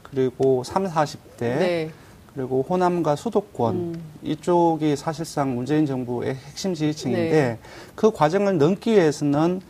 그리고 0.01 0.63
3, 0.65 0.85
40대 0.85 1.17
네. 1.39 1.91
그리고 2.35 2.65
호남과 2.67 3.15
수도권 3.15 3.75
음. 3.75 4.01
이쪽이 4.23 4.95
사실상 4.95 5.55
문재인 5.55 5.85
정부의 5.85 6.35
핵심 6.35 6.73
지지층인데 6.73 7.31
네. 7.31 7.59
그 7.95 8.11
과정을 8.11 8.57
넘기 8.57 8.93
위해서는 8.93 9.61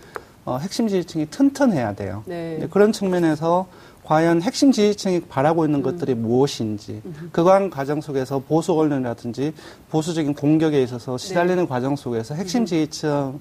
어, 0.45 0.57
핵심 0.57 0.87
지지층이 0.87 1.27
튼튼해야 1.27 1.93
돼요. 1.93 2.23
네. 2.25 2.67
그런 2.71 2.91
측면에서 2.91 3.67
과연 4.03 4.41
핵심 4.41 4.71
지지층이 4.71 5.21
바라고 5.21 5.65
있는 5.65 5.79
음. 5.79 5.83
것들이 5.83 6.13
무엇인지 6.13 7.01
음. 7.05 7.29
그간 7.31 7.69
과정 7.69 8.01
속에서 8.01 8.39
보수 8.39 8.73
언론이라든지 8.73 9.53
보수적인 9.89 10.33
공격에 10.33 10.81
있어서 10.83 11.17
시달리는 11.17 11.63
네. 11.63 11.67
과정 11.67 11.95
속에서 11.95 12.35
핵심 12.35 12.61
음. 12.61 12.65
지지층 12.65 13.39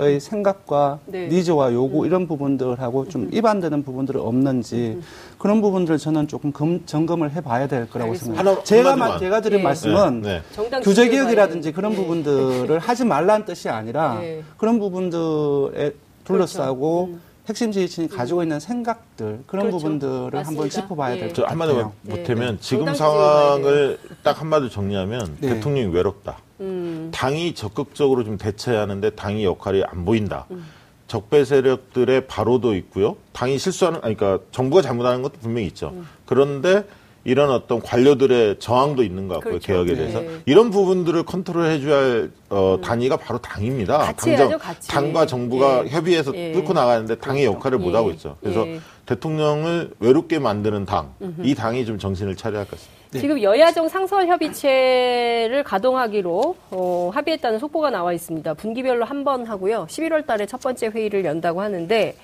의 0.00 0.20
생각과 0.20 1.00
네. 1.06 1.26
니즈와 1.26 1.72
요구 1.72 2.02
음. 2.02 2.06
이런 2.06 2.28
부분들하고 2.28 3.08
좀 3.08 3.22
음. 3.22 3.30
입안되는 3.32 3.82
부분들이 3.82 4.16
없는지 4.18 4.94
음. 4.96 5.02
그런 5.38 5.60
부분들을 5.60 5.98
저는 5.98 6.28
조금 6.28 6.52
금, 6.52 6.86
점검을 6.86 7.32
해봐야 7.32 7.66
될 7.66 7.90
거라고 7.90 8.14
생각합니다. 8.14 8.62
제가 8.62 8.94
마, 8.94 9.18
제가 9.18 9.40
드린 9.40 9.58
네. 9.58 9.64
말씀은 9.64 10.22
네. 10.22 10.40
네. 10.70 10.80
규제 10.82 11.08
개혁이라든지 11.08 11.72
그런 11.72 11.90
네. 11.92 11.96
부분들을 11.96 12.78
하지 12.78 13.04
말라는 13.04 13.44
뜻이 13.44 13.68
아니라 13.68 14.20
네. 14.20 14.44
그런 14.56 14.78
부분들에 14.78 15.92
둘러싸고 16.22 17.06
그렇죠. 17.06 17.27
음. 17.48 17.50
핵심 17.50 17.72
지지층이 17.72 18.08
음. 18.08 18.16
가지고 18.16 18.42
있는 18.42 18.60
생각들 18.60 19.42
그런 19.46 19.66
그렇죠. 19.66 19.78
부분들을 19.78 20.30
맞습니다. 20.32 20.48
한번 20.48 20.70
짚어봐야 20.70 21.14
될것 21.16 21.36
같아요. 21.36 21.50
한마디로 21.50 21.92
못하면 22.02 22.58
지금 22.60 22.94
상황을 22.94 23.98
딱 24.22 24.40
한마디로 24.40 24.70
정리하면 24.70 25.38
대통령이 25.40 25.92
외롭다. 25.94 26.38
음. 26.60 27.10
당이 27.12 27.54
적극적으로 27.54 28.24
좀 28.24 28.36
대처해야 28.36 28.82
하는데 28.82 29.10
당이 29.10 29.44
역할이 29.44 29.82
안 29.84 30.04
보인다. 30.04 30.46
음. 30.50 30.66
적배 31.06 31.44
세력들의 31.46 32.26
바로도 32.26 32.74
있고요. 32.76 33.16
당이 33.32 33.58
실수하는, 33.58 34.00
아니, 34.02 34.14
그러니까 34.14 34.44
정부가 34.50 34.82
잘못하는 34.82 35.22
것도 35.22 35.38
분명히 35.40 35.66
있죠. 35.68 35.88
음. 35.94 36.06
그런데 36.26 36.84
이런 37.24 37.50
어떤 37.50 37.80
관료들의 37.80 38.58
저항도 38.58 39.02
있는 39.02 39.28
것 39.28 39.34
같고요. 39.34 39.52
그렇죠. 39.58 39.66
개혁에 39.66 39.94
대해서. 39.94 40.20
네. 40.20 40.28
이런 40.46 40.70
부분들을 40.70 41.22
컨트롤 41.24 41.66
해줘야 41.66 41.96
할 41.96 42.30
어, 42.48 42.76
음. 42.76 42.80
단위가 42.80 43.16
바로 43.16 43.38
당입니다. 43.38 43.98
같이 43.98 44.26
당정, 44.30 44.46
해야죠, 44.50 44.58
같이. 44.58 44.88
당과 44.88 45.26
정부가 45.26 45.84
예. 45.84 45.90
협의해서 45.90 46.32
예. 46.34 46.52
뚫고 46.52 46.72
나가는데 46.72 47.16
당의 47.16 47.42
그렇죠. 47.42 47.56
역할을 47.58 47.78
못 47.78 47.94
하고 47.94 48.08
예. 48.10 48.14
있죠. 48.14 48.36
그래서 48.40 48.66
예. 48.66 48.80
대통령을 49.06 49.90
외롭게 50.00 50.38
만드는 50.38 50.84
당, 50.86 51.12
음흠. 51.20 51.42
이 51.44 51.54
당이 51.54 51.84
좀 51.86 51.98
정신을 51.98 52.36
차려야 52.36 52.60
할 52.60 52.66
것 52.66 52.72
같습니다. 52.72 52.98
네. 53.10 53.20
지금 53.20 53.42
여야정 53.42 53.88
상설협의체를 53.88 55.62
가동하기로 55.64 56.56
어, 56.70 57.10
합의했다는 57.14 57.58
속보가 57.58 57.90
나와 57.90 58.12
있습니다. 58.12 58.54
분기별로 58.54 59.04
한 59.04 59.24
번 59.24 59.46
하고요. 59.46 59.86
11월 59.90 60.24
달에 60.26 60.46
첫 60.46 60.60
번째 60.60 60.86
회의를 60.88 61.24
연다고 61.24 61.60
하는데 61.60 62.14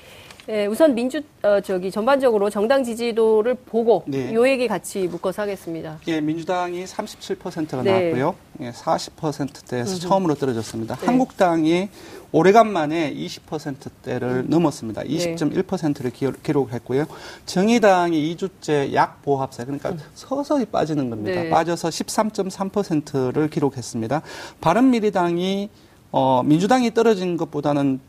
예, 0.48 0.66
우선 0.66 0.94
민주 0.94 1.22
어, 1.42 1.60
저기 1.60 1.90
전반적으로 1.90 2.50
정당 2.50 2.84
지지도를 2.84 3.54
보고 3.54 4.04
네. 4.06 4.34
요 4.34 4.46
얘기 4.46 4.68
같이 4.68 5.06
묶어서 5.08 5.42
하겠습니다. 5.42 5.98
예, 6.06 6.20
민주당이 6.20 6.84
37%가 6.84 7.82
네. 7.82 7.90
나왔고요. 7.90 8.34
예, 8.60 8.70
40%대에서 8.70 9.96
처음으로 9.96 10.34
떨어졌습니다. 10.34 10.96
네. 10.96 11.06
한국당이 11.06 11.88
오래간만에 12.32 13.14
20%대를 13.14 14.28
음. 14.28 14.46
넘었습니다. 14.50 15.02
20.1%를 15.02 16.10
기록했고요. 16.42 17.06
정의당이 17.46 18.36
2주째 18.36 18.92
약 18.92 19.22
보합세 19.22 19.64
그러니까 19.64 19.90
음. 19.90 20.00
서서히 20.14 20.66
빠지는 20.66 21.08
겁니다. 21.08 21.42
네. 21.42 21.48
빠져서 21.48 21.88
13.3%를 21.88 23.48
기록했습니다. 23.48 24.20
바른미래당이 24.60 25.70
어, 26.12 26.42
민주당이 26.44 26.92
떨어진 26.92 27.36
것보다는 27.36 28.00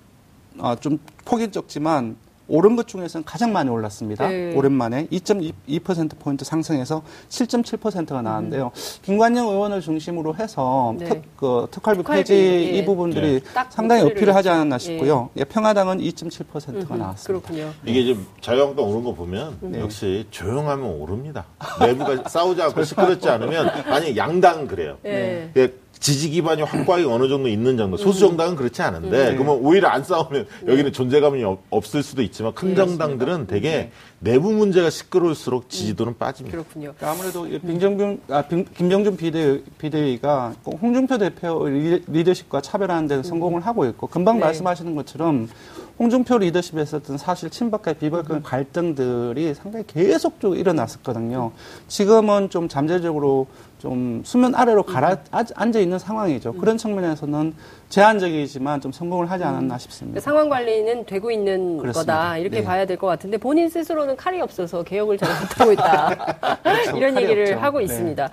어, 0.57 0.75
좀 0.75 0.99
폭이 1.23 1.51
적지만 1.51 2.17
오른 2.47 2.75
것 2.75 2.87
중에서는 2.87 3.25
가장 3.25 3.51
많이 3.51 3.69
올랐습니다. 3.69 4.27
네. 4.27 4.55
오랜만에 4.55 5.07
2.2%포인트 5.07 6.45
상승해서 6.45 7.01
7.7%가 7.29 8.21
나왔는데요. 8.21 8.71
음. 8.75 9.01
김관영 9.03 9.47
의원을 9.47 9.81
중심으로 9.81 10.35
해서 10.35 10.95
네. 10.97 11.05
특, 11.05 11.37
그, 11.37 11.67
특활비 11.71 12.03
폐지 12.03 12.33
예. 12.33 12.61
이 12.77 12.85
부분들이 12.85 13.41
네. 13.41 13.65
상당히 13.69 14.03
어필을 14.03 14.35
하지 14.35 14.49
않았나 14.49 14.77
싶고요. 14.77 15.29
예. 15.37 15.43
평화당은 15.43 15.99
2.7%가 15.99 16.95
나왔습니다. 16.95 17.47
그렇군요. 17.47 17.73
이게 17.85 18.01
이제 18.01 18.19
자유한국당 18.41 18.85
오른 18.85 19.03
거 19.03 19.13
보면 19.13 19.57
네. 19.61 19.79
역시 19.79 20.25
조용하면 20.31 20.85
오릅니다. 20.85 21.45
내부가 21.79 22.29
싸우지 22.29 22.61
않고 22.61 22.83
시끄럽지 22.83 23.29
않으면 23.29 23.69
아니 23.87 24.15
양당은 24.15 24.67
그래요. 24.67 24.97
네. 25.03 25.51
지지 25.99 26.29
기반이 26.29 26.61
확고하게 26.61 27.05
어느 27.05 27.27
정도 27.27 27.47
있는 27.47 27.77
정도. 27.77 27.97
소수 27.97 28.19
정당은 28.19 28.55
그렇지 28.55 28.81
않은데 28.81 29.29
음. 29.31 29.37
그러면 29.37 29.59
오히려 29.61 29.87
안 29.87 30.03
싸우면 30.03 30.47
여기는 30.67 30.93
존재감이 30.93 31.43
없을 31.69 32.03
수도 32.03 32.21
있지만 32.21 32.53
큰 32.53 32.69
네, 32.69 32.75
정당들은 32.75 33.47
되게 33.47 33.69
네. 33.69 33.91
내부 34.19 34.51
문제가 34.51 34.89
시끄러울수록 34.89 35.69
지지도는 35.69 36.13
음. 36.13 36.17
빠집니다. 36.17 36.57
그렇군요. 36.57 36.93
그러니까 36.97 37.11
아무래도 37.11 37.43
김정준 37.59 38.21
아, 38.29 38.43
김정준 38.47 39.17
비대, 39.17 39.61
비대위가 39.77 40.53
홍준표 40.81 41.17
대표 41.17 41.67
리더십과 41.67 42.61
차별하는 42.61 43.07
데는 43.07 43.23
성공을 43.23 43.61
하고 43.61 43.85
있고 43.85 44.07
금방 44.07 44.35
네. 44.35 44.45
말씀하시는 44.45 44.95
것처럼 44.95 45.49
홍준표 45.97 46.37
리더십에 46.39 46.81
있었던 46.81 47.17
사실 47.17 47.49
친박과 47.49 47.93
비박의 47.93 48.43
갈등들이 48.43 49.53
상당히 49.53 49.85
계속적으로 49.87 50.59
일어났었거든요. 50.59 51.51
지금은 51.87 52.49
좀 52.49 52.67
잠재적으로 52.67 53.47
좀 53.79 54.21
수면 54.25 54.55
아래로 54.55 54.83
가라 54.83 55.17
앉아 55.31 55.79
있는 55.79 55.97
상황이죠. 55.97 56.53
그런 56.53 56.77
측면에서는 56.77 57.53
제한적이지만 57.89 58.81
좀 58.81 58.91
성공을 58.91 59.29
하지 59.31 59.43
않았나 59.45 59.77
싶습니다. 59.77 60.19
상황 60.19 60.49
관리는 60.49 61.05
되고 61.05 61.31
있는 61.31 61.77
그렇습니다. 61.77 62.13
거다 62.13 62.37
이렇게 62.39 62.59
네. 62.59 62.65
봐야 62.65 62.85
될 62.85 62.97
것 62.97 63.07
같은데 63.07 63.37
본인 63.37 63.69
스스로는 63.69 64.15
칼이 64.17 64.41
없어서 64.41 64.83
개혁을 64.83 65.17
잘 65.17 65.29
못하고 65.39 65.71
있다 65.73 66.59
그렇죠. 66.63 66.97
이런 66.97 67.21
얘기를 67.21 67.43
없죠. 67.53 67.59
하고 67.59 67.77
네. 67.79 67.85
있습니다. 67.85 68.29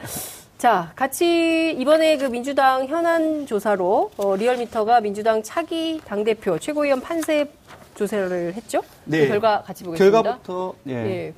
자, 0.62 0.92
같이 0.94 1.72
이번에 1.76 2.16
그 2.18 2.26
민주당 2.26 2.86
현안 2.86 3.46
조사로 3.46 4.12
어, 4.16 4.36
리얼미터가 4.36 5.00
민주당 5.00 5.42
차기 5.42 6.00
당대표 6.04 6.56
최고위원 6.56 7.00
판세 7.00 7.50
조사를 7.96 8.54
했죠? 8.54 8.80
네. 9.04 9.22
그 9.22 9.28
결과 9.30 9.62
같이 9.62 9.82
보겠습니다. 9.82 10.22
결과부터 10.22 10.74
예. 10.86 10.92
예. 10.92 11.34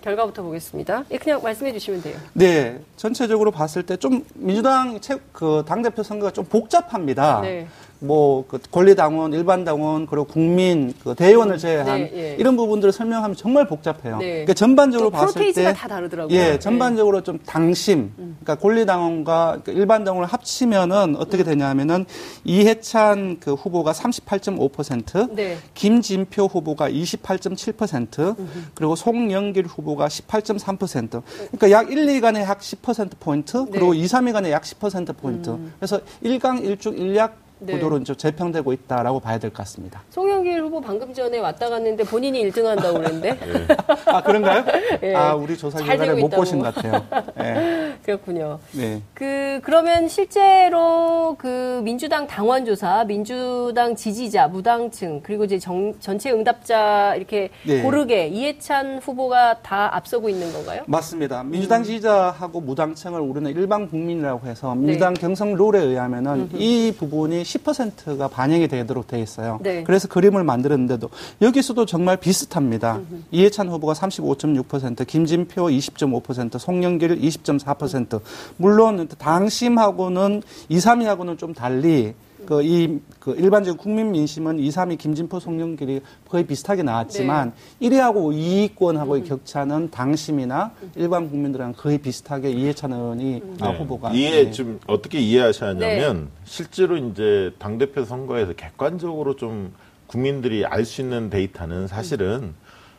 결과부터 0.00 0.42
보겠습니다. 0.44 1.04
예, 1.10 1.18
그냥 1.18 1.42
말씀해 1.42 1.74
주시면 1.74 2.00
돼요. 2.00 2.16
네. 2.32 2.80
전체적으로 2.96 3.50
봤을 3.50 3.82
때 3.82 3.98
좀 3.98 4.24
민주당 4.32 4.98
그 5.32 5.62
당대표 5.68 6.02
선거가 6.02 6.30
좀 6.32 6.46
복잡합니다. 6.46 7.42
네. 7.42 7.66
뭐 8.02 8.42
그 8.52 8.58
권리당원, 8.70 9.32
일반당원 9.32 10.06
그리고 10.06 10.24
국민 10.24 10.92
그 11.02 11.14
대의원을 11.14 11.58
제외한 11.58 12.02
네, 12.02 12.10
예. 12.14 12.36
이런 12.38 12.56
부분들을 12.56 12.92
설명하면 12.92 13.36
정말 13.36 13.66
복잡해요. 13.66 14.18
네. 14.18 14.30
그러니까 14.30 14.54
전반적으로 14.54 15.10
봤을 15.10 15.52
때다 15.52 15.72
다르더라고요. 15.72 16.36
예, 16.36 16.50
네. 16.50 16.58
전반적으로 16.58 17.18
네. 17.18 17.24
좀 17.24 17.38
당심, 17.44 18.12
음. 18.18 18.36
그러니까 18.42 18.56
권리당원과 18.56 19.60
그 19.64 19.70
일반당원을 19.72 20.28
합치면은 20.28 21.16
어떻게 21.16 21.44
되냐면은 21.44 22.04
이해찬 22.44 23.38
그 23.40 23.54
후보가 23.54 23.92
38.5%, 23.92 25.34
네. 25.34 25.58
김진표 25.74 26.46
후보가 26.46 26.90
28.7%, 26.90 28.38
음. 28.38 28.66
그리고 28.74 28.96
송영길 28.96 29.66
후보가 29.66 30.08
18.3%. 30.08 31.22
그러니까 31.52 31.70
약 31.70 31.90
1, 31.90 32.06
2간에 32.06 32.42
약 32.42 32.60
10% 32.60 33.12
포인트, 33.18 33.64
그리고 33.66 33.94
2, 33.94 34.04
3위간에 34.04 34.50
약 34.50 34.62
10% 34.62 35.16
포인트. 35.16 35.50
음. 35.50 35.72
그래서 35.78 36.00
1강 36.22 36.62
1중 36.62 36.98
1약 36.98 37.41
네. 37.64 37.74
구도로 37.74 38.02
좀 38.02 38.16
재평되고 38.16 38.72
있다라고 38.72 39.20
봐야 39.20 39.38
될 39.38 39.50
것 39.50 39.58
같습니다. 39.58 40.02
송영길 40.10 40.60
후보 40.62 40.80
방금 40.80 41.12
전에 41.14 41.38
왔다 41.38 41.68
갔는데 41.68 42.02
본인이 42.04 42.42
1등 42.50 42.64
한다고 42.64 42.98
그랬는데. 42.98 43.34
네. 43.34 43.66
아, 44.06 44.22
그런가요? 44.22 44.64
네. 45.00 45.14
아, 45.14 45.34
우리 45.34 45.56
조사 45.56 45.78
결과를 45.78 46.16
못 46.16 46.28
보신 46.30 46.58
것 46.58 46.74
같아요. 46.74 47.04
네. 47.36 47.94
그렇군요. 48.04 48.58
네. 48.72 49.00
그, 49.14 49.60
그러면 49.62 50.08
실제로 50.08 51.36
그 51.38 51.46
민주당 51.80 52.26
당원 52.26 52.64
조사, 52.64 53.04
민주당 53.04 53.96
지지자, 53.96 54.48
무당층, 54.48 55.20
그리고 55.22 55.44
이제 55.44 55.58
정, 55.58 55.94
전체 56.00 56.30
응답자 56.30 57.14
이렇게 57.16 57.50
네. 57.64 57.82
고르게 57.82 58.28
이해찬 58.28 58.98
후보가 58.98 59.60
다 59.62 59.94
앞서고 59.96 60.28
있는 60.28 60.52
건가요? 60.52 60.82
맞습니다. 60.86 61.42
민주당 61.42 61.80
음. 61.80 61.84
지지자하고 61.84 62.60
무당층을 62.60 63.20
우리는 63.20 63.50
일반 63.52 63.88
국민이라고 63.88 64.46
해서 64.46 64.74
민주당 64.74 65.14
네. 65.14 65.20
경선 65.20 65.54
룰에 65.54 65.80
의하면은 65.80 66.32
음흠. 66.52 66.56
이 66.58 66.92
부분이 66.98 67.42
10%가 67.42 68.28
반영이 68.28 68.68
되도록 68.68 69.06
돼 69.06 69.20
있어요. 69.20 69.58
네. 69.62 69.84
그래서 69.84 70.08
그림을 70.08 70.44
만들었는데도 70.44 71.08
여기서도 71.40 71.86
정말 71.86 72.16
비슷합니다. 72.16 72.96
음흠. 72.96 73.22
이해찬 73.30 73.68
후보가 73.68 73.94
35.6%, 73.94 75.06
김진표 75.06 75.66
20.5%, 75.66 76.58
송영길 76.58 77.20
20.4%. 77.20 78.20
물론 78.56 79.08
당심하고는 79.18 80.42
2, 80.68 80.78
3위하고는 80.78 81.38
좀 81.38 81.54
달리 81.62 82.12
그, 82.44 82.60
이, 82.64 82.98
그, 83.20 83.36
일반적인 83.36 83.78
국민 83.78 84.10
민심은 84.10 84.58
2, 84.58 84.68
3위 84.68 84.98
김진표, 84.98 85.38
송영길이 85.38 86.00
거의 86.28 86.44
비슷하게 86.44 86.82
나왔지만 86.82 87.52
네. 87.78 87.88
1위하고 87.88 88.74
2위권하고의 88.74 89.20
음. 89.20 89.24
격차는 89.24 89.90
당심이나 89.92 90.72
일반 90.96 91.30
국민들랑 91.30 91.74
거의 91.76 91.98
비슷하게 91.98 92.50
이해찬 92.50 92.92
의원이 92.92 93.42
음. 93.44 93.56
네. 93.60 93.78
후보가. 93.78 94.10
이해, 94.10 94.46
네. 94.46 94.50
좀 94.50 94.80
어떻게 94.88 95.20
이해하셔야 95.20 95.70
하냐면 95.70 96.22
네. 96.22 96.30
실제로 96.44 96.96
이제 96.96 97.52
당 97.60 97.78
대표 97.78 98.04
선거에서 98.04 98.54
객관적으로 98.54 99.36
좀 99.36 99.72
국민들이 100.08 100.66
알 100.66 100.84
수 100.84 101.00
있는 101.00 101.30
데이터는 101.30 101.86
사실은 101.86 102.26
음. 102.42 102.54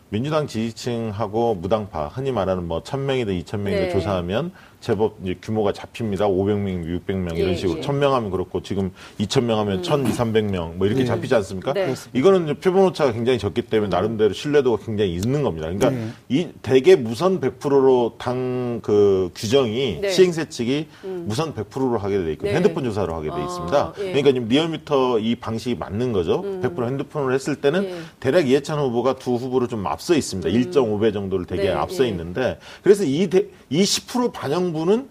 민주당 0.07 0.47
지지층하고 0.47 1.55
무당파 1.55 2.07
흔히 2.07 2.31
말하는 2.31 2.65
뭐 2.67 2.81
1000명이든 2.83 3.43
2000명이든 3.43 3.65
네. 3.65 3.89
조사하면 3.89 4.53
제법 4.83 5.17
이제 5.23 5.37
규모가 5.41 5.71
잡힙니다. 5.71 6.27
500명, 6.27 6.85
600명 7.07 7.37
이런 7.37 7.51
예, 7.51 7.55
식으로 7.55 7.79
예. 7.79 7.81
1000명 7.81 8.11
하면 8.11 8.31
그렇고 8.31 8.61
지금 8.61 8.91
2000명 9.19 9.55
하면 9.55 9.77
음. 9.77 9.83
1200, 9.83 10.13
300명 10.15 10.75
뭐 10.75 10.85
이렇게 10.85 11.01
네. 11.01 11.05
잡히지 11.07 11.33
않습니까? 11.35 11.73
네. 11.73 11.95
이거는 12.13 12.59
표본 12.59 12.85
오차가 12.87 13.13
굉장히 13.13 13.39
적기 13.39 13.61
때문에 13.61 13.89
나름대로 13.89 14.33
신뢰도가 14.33 14.85
굉장히 14.85 15.13
있는 15.13 15.41
겁니다. 15.41 15.67
그러니까 15.67 15.89
네. 15.89 16.09
이 16.27 16.49
대개 16.61 16.95
무선 16.95 17.39
100%로 17.39 18.15
당 18.17 18.73
그 18.81 19.29
규정이 19.35 19.99
네. 20.01 20.09
시행세 20.09 20.49
측이 20.49 20.87
음. 21.05 21.25
무선 21.27 21.53
100%로 21.53 21.97
하게 21.97 22.23
돼 22.23 22.33
있고 22.33 22.47
네. 22.47 22.55
핸드폰 22.55 22.83
조사로 22.83 23.13
하게 23.15 23.29
돼 23.29 23.35
아, 23.35 23.45
있습니다. 23.45 23.77
아, 23.77 23.93
예. 23.99 24.03
그러니까 24.03 24.33
지금 24.33 24.47
리얼미터 24.47 25.19
이 25.19 25.35
방식이 25.35 25.75
맞는 25.75 26.11
거죠. 26.11 26.41
음. 26.41 26.61
100% 26.61 26.87
핸드폰으로 26.87 27.33
했을 27.33 27.55
때는 27.55 27.83
예. 27.85 27.95
대략 28.19 28.47
이해찬 28.47 28.79
후보가 28.79 29.15
두 29.15 29.35
후보를 29.35 29.67
좀 29.67 29.85
앞서 29.87 30.15
있습니다. 30.15 30.49
음. 30.49 30.53
1.5배 30.53 31.13
정도를 31.13 31.45
되게 31.45 31.63
네, 31.63 31.71
앞서 31.71 32.03
예. 32.03 32.09
있는데 32.09 32.59
그래서 32.83 33.03
이, 33.03 33.27
대, 33.29 33.45
이10% 33.71 34.33
반영 34.33 34.72
분은 34.73 35.07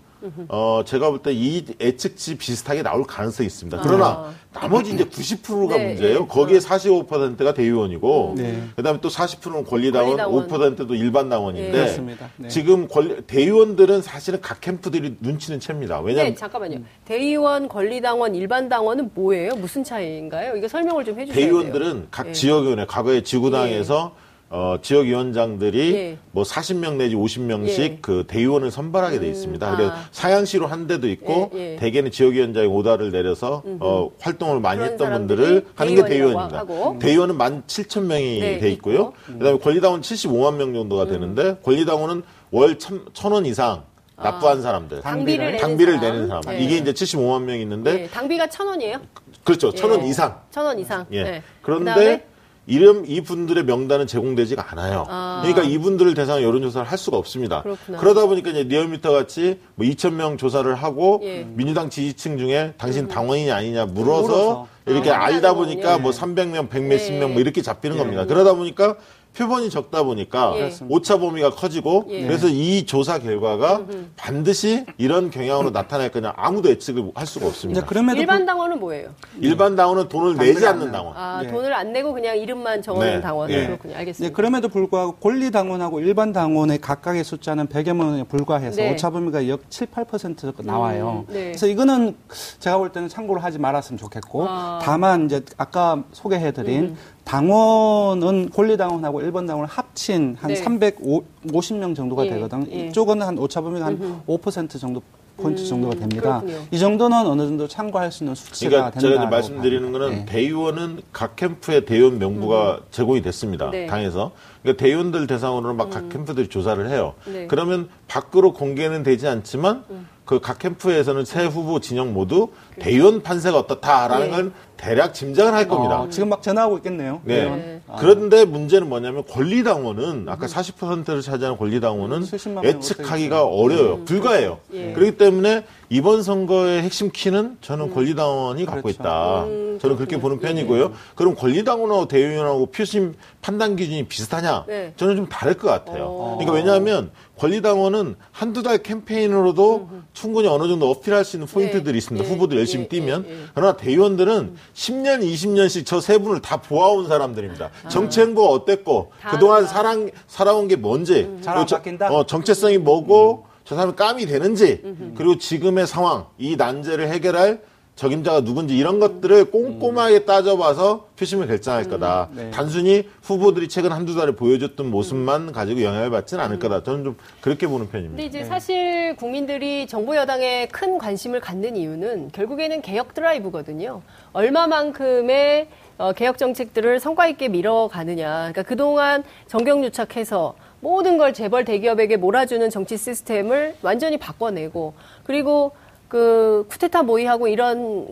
어, 0.49 0.83
제가 0.87 1.11
볼 1.11 1.19
때 1.21 1.33
이 1.33 1.65
예측치 1.81 2.37
비슷하게 2.39 2.85
나올 2.85 3.03
가능성이 3.05 3.49
있습니다. 3.49 3.81
그러나 3.83 4.07
아. 4.07 4.35
나머지 4.61 4.93
이제 4.93 5.03
90%가 5.05 5.77
네, 5.77 5.89
문제예요. 5.89 6.21
네. 6.21 6.27
거기에 6.29 6.59
45%가 6.61 7.55
대의원이고, 7.55 8.35
네. 8.37 8.63
그 8.77 8.85
다음에 8.85 9.01
또 9.01 9.09
40%는 9.09 9.65
권리당원, 9.65 10.17
권리당원. 10.17 10.77
5%도 10.77 10.95
일반 10.95 11.29
당원인데, 11.29 11.97
네. 11.97 12.17
네. 12.37 12.49
지금 12.49 12.87
권리, 12.87 13.21
대의원들은 13.23 14.03
사실은 14.03 14.41
각 14.41 14.61
캠프들이 14.61 15.17
눈치는 15.19 15.59
챕니다. 15.59 15.99
왜냐면 16.01 16.31
네, 16.33 16.35
잠깐만요. 16.39 16.77
음. 16.77 16.87
대의원, 17.05 17.67
권리당원, 17.67 18.37
일반 18.37 18.69
당원은 18.69 19.11
뭐예요? 19.15 19.57
무슨 19.57 19.83
차이인가요? 19.83 20.55
이거 20.55 20.69
설명을 20.69 21.05
좀 21.05 21.19
해주세요. 21.19 21.35
대의원들은 21.45 22.09
각 22.13 22.27
네. 22.29 22.33
지역위원회, 22.33 22.87
과거에 22.87 23.25
지구당에서 23.25 24.15
어, 24.55 24.77
지역위원장들이 24.83 25.95
예. 25.95 26.19
뭐 26.31 26.45
40명 26.45 26.97
내지 26.97 27.17
50명씩 27.17 27.79
예. 27.81 27.99
그 28.03 28.25
대의원을 28.29 28.71
선발하게 28.71 29.19
돼 29.19 29.27
음, 29.27 29.31
있습니다. 29.33 29.71
음, 29.71 29.77
그래서 29.77 29.93
아. 29.95 30.05
사양시로 30.13 30.67
한 30.67 30.87
데도 30.87 31.09
있고 31.09 31.51
예, 31.55 31.73
예. 31.73 31.77
대개는 31.77 32.11
지역위원장이 32.11 32.67
오다를 32.67 33.11
내려서 33.11 33.63
어, 33.81 34.11
활동을 34.21 34.61
많이 34.61 34.83
했던 34.83 35.11
분들을 35.11 35.69
하는 35.75 35.95
게 35.95 36.05
대의원입니다. 36.05 36.59
하고. 36.59 36.99
대의원은 37.01 37.39
만 37.39 37.63
7천 37.67 38.03
명이 38.03 38.41
네, 38.41 38.59
돼 38.59 38.71
있고요. 38.73 39.15
있고. 39.27 39.39
그다음에 39.39 39.59
권리당원 39.59 40.03
75만 40.03 40.57
명 40.57 40.75
정도가 40.75 41.05
음. 41.05 41.09
되는데 41.09 41.57
권리당원은 41.63 42.23
월 42.51 42.79
천, 42.79 43.07
천 43.15 43.47
이상 43.47 43.85
납부한 44.17 44.59
아. 44.59 44.61
사람들. 44.61 45.01
당비를, 45.01 45.57
당비를 45.57 45.99
내는 45.99 46.29
사람. 46.29 46.43
네. 46.43 46.63
이게 46.63 46.77
이제 46.77 46.93
75만 46.93 47.45
명 47.45 47.59
있는데. 47.59 47.93
네. 47.95 48.07
당비가 48.09 48.47
천 48.49 48.67
원이에요? 48.67 48.99
그렇죠. 49.45 49.73
천원 49.73 50.05
예. 50.05 50.11
이상. 50.11 50.41
천원 50.51 50.79
이상. 50.79 51.07
예. 51.11 51.23
네. 51.23 51.43
그런데 51.63 52.27
이름 52.67 53.05
이분들의 53.07 53.65
명단은 53.65 54.07
제공되지가 54.07 54.67
않아요. 54.71 55.05
아. 55.09 55.41
그러니까 55.43 55.65
이분들을 55.65 56.15
대상으로 56.15 56.45
여론조사를 56.47 56.89
할 56.89 56.97
수가 56.97 57.17
없습니다. 57.17 57.63
그렇구나. 57.63 57.99
그러다 57.99 58.27
보니까 58.27 58.51
이제 58.51 58.63
리얼미터 58.63 59.13
같이 59.13 59.59
뭐 59.75 59.87
2천 59.87 60.13
명 60.13 60.37
조사를 60.37 60.73
하고 60.77 61.21
예. 61.25 61.45
민주당 61.55 61.91
지지층 61.91 62.39
중에 62.39 62.75
당신 62.79 63.05
음. 63.07 63.09
당원이냐 63.09 63.55
아니냐 63.57 63.87
물어서, 63.87 64.23
물어서. 64.29 64.69
이렇게 64.87 65.11
아, 65.11 65.25
알다 65.25 65.55
보니까 65.55 65.95
예. 65.95 65.99
뭐 65.99 66.13
300명, 66.13 66.69
100 66.69 66.83
몇십 66.85 67.15
명 67.15 67.33
뭐 67.33 67.41
이렇게 67.41 67.63
잡히는 67.63 67.97
예. 67.97 68.01
겁니다. 68.01 68.27
그러다 68.27 68.55
보니까 68.55 68.97
표본이 69.37 69.71
적다 69.71 70.03
보니까 70.03 70.55
예. 70.57 70.71
오차 70.89 71.19
범위가 71.19 71.51
커지고 71.51 72.05
예. 72.11 72.23
그래서 72.27 72.49
이 72.49 72.85
조사 72.85 73.19
결과가 73.19 73.79
음흠. 73.79 74.07
반드시 74.17 74.85
이런 74.99 75.31
경향으로 75.31 75.71
나타날 75.71 76.11
거냐 76.11 76.35
아무도 76.37 76.69
예측을 76.69 77.13
할 77.15 77.27
수가 77.27 77.47
없습니다. 77.47 77.85
그럼에도 77.87 78.21
일반 78.21 78.45
당원은 78.45 78.79
뭐예요? 78.79 79.11
일반 79.41 79.75
당원은 79.75 80.09
돈을 80.09 80.37
내지 80.37 80.67
않는 80.67 80.93
당원. 80.93 81.17
아, 81.17 81.41
예. 81.43 81.49
돈을 81.49 81.73
안 81.73 81.93
내고 81.93 82.13
그냥 82.13 82.37
이름만 82.37 82.83
적어놓은 82.83 83.15
네. 83.17 83.21
당원. 83.21 83.51
예. 83.51 83.67
그렇군요. 83.67 83.97
알겠습니다. 83.97 84.31
네, 84.31 84.35
그럼에도 84.35 84.69
불구하고 84.69 85.13
권리 85.13 85.51
당원하고 85.51 86.01
일반 86.01 86.33
당원의 86.33 86.79
각각의 86.79 87.25
숫자는 87.25 87.69
100여 87.69 87.95
명에 87.95 88.25
불과해서 88.25 88.77
네. 88.77 88.93
오차 88.93 89.11
범위가 89.11 89.49
약 89.49 89.61
7, 89.71 89.87
8% 89.87 90.65
나와요. 90.65 91.25
음, 91.29 91.33
네. 91.33 91.45
그래서 91.47 91.67
이거는 91.67 92.17
제가 92.59 92.77
볼 92.77 92.93
때는 92.93 93.09
참고로 93.09 93.41
하지 93.41 93.59
말았으면 93.59 93.99
좋겠고 93.99 94.47
아. 94.49 94.81
다만 94.83 95.25
이제 95.25 95.43
아까 95.57 96.03
소개해 96.13 96.53
드린 96.53 96.83
음. 96.85 96.97
당원은 97.25 98.51
권리당원하고 98.51 99.21
일본 99.21 99.47
당원을 99.47 99.69
합친 99.69 100.37
한 100.41 100.53
네. 100.53 100.63
350명 100.63 101.95
정도가 101.95 102.27
예, 102.27 102.31
되거든. 102.31 102.71
예. 102.73 102.89
이쪽은 102.89 103.23
한 103.23 103.39
오차범위가 103.39 103.87
한 103.87 104.23
5% 104.27 104.81
정도 104.81 105.03
포인트 105.37 105.63
음, 105.63 105.67
정도가 105.67 105.95
됩니다. 105.95 106.41
그렇군요. 106.41 106.67
이 106.71 106.79
정도는 106.79 107.27
어느 107.27 107.43
정도 107.43 107.67
참고할 107.67 108.13
수 108.13 108.23
있는 108.23 108.35
수치가 108.35 108.71
그러니까 108.71 108.91
된다. 109.01 109.09
제가 109.09 109.27
말씀드리는 109.27 109.93
거는 109.93 110.11
네. 110.11 110.25
대의원은 110.27 111.01
각 111.13 111.37
캠프의 111.37 111.85
대의원 111.85 112.19
명부가 112.19 112.75
음. 112.77 112.81
제공이 112.91 113.23
됐습니다. 113.23 113.71
네. 113.71 113.87
당에서. 113.87 114.33
그러니까 114.63 114.83
대의원들 114.83 115.27
대상으로 115.27 115.75
막각 115.75 116.05
음. 116.05 116.09
캠프들이 116.11 116.49
조사를 116.49 116.87
해요. 116.91 117.15
네. 117.27 117.47
그러면 117.47 117.89
밖으로 118.09 118.53
공개는 118.53 119.03
되지 119.03 119.27
않지만 119.27 119.85
음. 119.91 120.09
그각 120.25 120.59
캠프에서는 120.61 121.25
새 121.25 121.45
후보 121.47 121.81
진영 121.81 122.13
모두. 122.13 122.49
대의원 122.79 123.23
판세가 123.23 123.59
어떻다라는 123.59 124.27
네. 124.27 124.31
건 124.31 124.53
대략 124.83 125.15
짐작을 125.15 125.55
할 125.55 125.69
겁니다. 125.69 126.01
아, 126.01 126.09
지금 126.11 126.29
막 126.29 126.43
전화하고 126.43 126.79
있겠네요. 126.79 127.21
네. 127.23 127.45
네. 127.45 127.81
아. 127.87 127.99
그런데 128.01 128.45
문제는 128.45 128.89
뭐냐면 128.89 129.25
권리당원은 129.31 130.27
아까 130.29 130.47
40%를 130.47 131.23
차지하는 131.23 131.57
권리당원은 131.57 132.25
예측하기가 132.65 133.45
어려워요. 133.45 133.95
음, 133.95 134.05
불가해요. 134.05 134.59
그렇죠. 134.69 134.89
예. 134.89 134.93
그렇기 134.93 135.17
때문에 135.19 135.65
이번 135.89 136.25
선거의 136.25 136.83
핵심 136.83 137.11
키는 137.13 137.59
저는 137.61 137.91
음. 137.91 137.95
권리당원이 137.95 138.65
그렇죠. 138.65 138.75
갖고 138.75 138.89
있다. 138.89 139.45
음, 139.45 139.79
저는 139.81 139.97
그렇게 139.97 140.19
보는 140.19 140.41
편이고요. 140.41 140.89
네. 140.89 140.95
그럼 141.15 141.37
권리당원하고 141.37 142.09
대의원하고 142.09 142.67
표심 142.67 143.15
판단 143.41 143.77
기준이 143.77 144.09
비슷하냐? 144.09 144.65
네. 144.67 144.95
저는 144.97 145.15
좀 145.15 145.29
다를 145.29 145.55
것 145.55 145.69
같아요. 145.69 146.07
어. 146.07 146.37
그러니까 146.41 146.55
왜냐하면 146.55 147.11
권리당원은 147.39 148.17
한두 148.33 148.63
달 148.65 148.79
캠페인으로도 148.79 149.89
음. 149.93 150.05
충분히 150.13 150.49
어느 150.49 150.67
정도 150.67 150.91
어필할 150.91 151.25
수 151.25 151.37
있는 151.37 151.47
포인트들이 151.47 151.93
네. 151.93 151.99
있습니다. 151.99 152.27
예. 152.27 152.33
후보들 152.33 152.59
열심히 152.63 152.85
예. 152.85 152.89
뛰면. 152.89 153.27
예. 153.29 153.37
그러나 153.55 153.77
대의원들은 153.77 154.35
음. 154.39 154.57
10년, 154.75 155.23
20년씩 155.23 155.85
저 155.87 156.01
세 156.01 156.19
분을 156.19 156.41
다 156.41 156.57
보아온 156.61 157.07
사람들입니다. 157.09 157.71
아. 157.85 157.89
정치 157.89 158.21
행보가 158.21 158.49
어땠고, 158.53 159.13
그동안 159.31 159.67
살아, 159.67 159.95
살아온 160.27 160.67
게 160.69 160.77
뭔지, 160.77 161.23
음. 161.23 161.41
잘안 161.43 161.67
바뀐다? 161.67 162.09
어, 162.13 162.27
정체성이 162.27 162.79
뭐고, 162.79 163.47
저 163.65 163.77
사람이 163.77 163.95
감이 163.95 164.27
되는지, 164.27 164.83
그리고 165.17 165.39
지금의 165.39 165.87
상황, 165.87 166.27
이 166.39 166.57
난제를 166.57 167.09
해결할 167.09 167.61
적임자가 168.03 168.41
누군지 168.41 168.77
이런 168.77 168.99
것들을 168.99 169.45
꼼꼼하게 169.53 170.25
따져봐서 170.25 171.07
표심을 171.17 171.47
결정할 171.47 171.85
거다. 171.85 172.31
음, 172.33 172.37
네. 172.37 172.51
단순히 172.51 173.09
후보들이 173.23 173.69
최근 173.69 173.93
한두 173.93 174.17
달에 174.17 174.33
보여줬던 174.33 174.91
모습만 174.91 175.53
가지고 175.53 175.85
영향을 175.85 176.11
받지는 176.11 176.43
않을 176.43 176.59
거다. 176.59 176.83
저는 176.83 177.05
좀 177.05 177.17
그렇게 177.41 177.69
보는 177.69 177.91
편입니다. 177.91 178.17
근데 178.17 178.25
이제 178.27 178.41
네. 178.41 178.45
사실 178.45 179.15
국민들이 179.15 179.87
정부 179.87 180.17
여당에 180.17 180.67
큰 180.73 180.99
관심을 180.99 181.39
갖는 181.39 181.77
이유는 181.77 182.31
결국에는 182.33 182.83
개혁 182.83 183.15
드라이브거든요. 183.15 184.03
얼마만큼의 184.33 185.69
어, 185.99 186.13
개혁 186.13 186.39
정책들을 186.39 186.99
성과 186.99 187.29
있게 187.29 187.47
밀어가느냐. 187.47 188.31
그러니까 188.33 188.65
그동안 188.65 189.23
정경유착해서 189.47 190.57
모든 190.81 191.19
걸 191.19 191.33
재벌 191.33 191.65
대기업에게 191.65 192.17
몰아주는 192.17 192.69
정치 192.71 192.97
시스템을 192.97 193.77
완전히 193.83 194.17
바꿔내고 194.17 194.95
그리고 195.23 195.71
그 196.13 196.67
쿠데타 196.69 197.05
모의하고 197.05 197.49
이런 197.49 198.07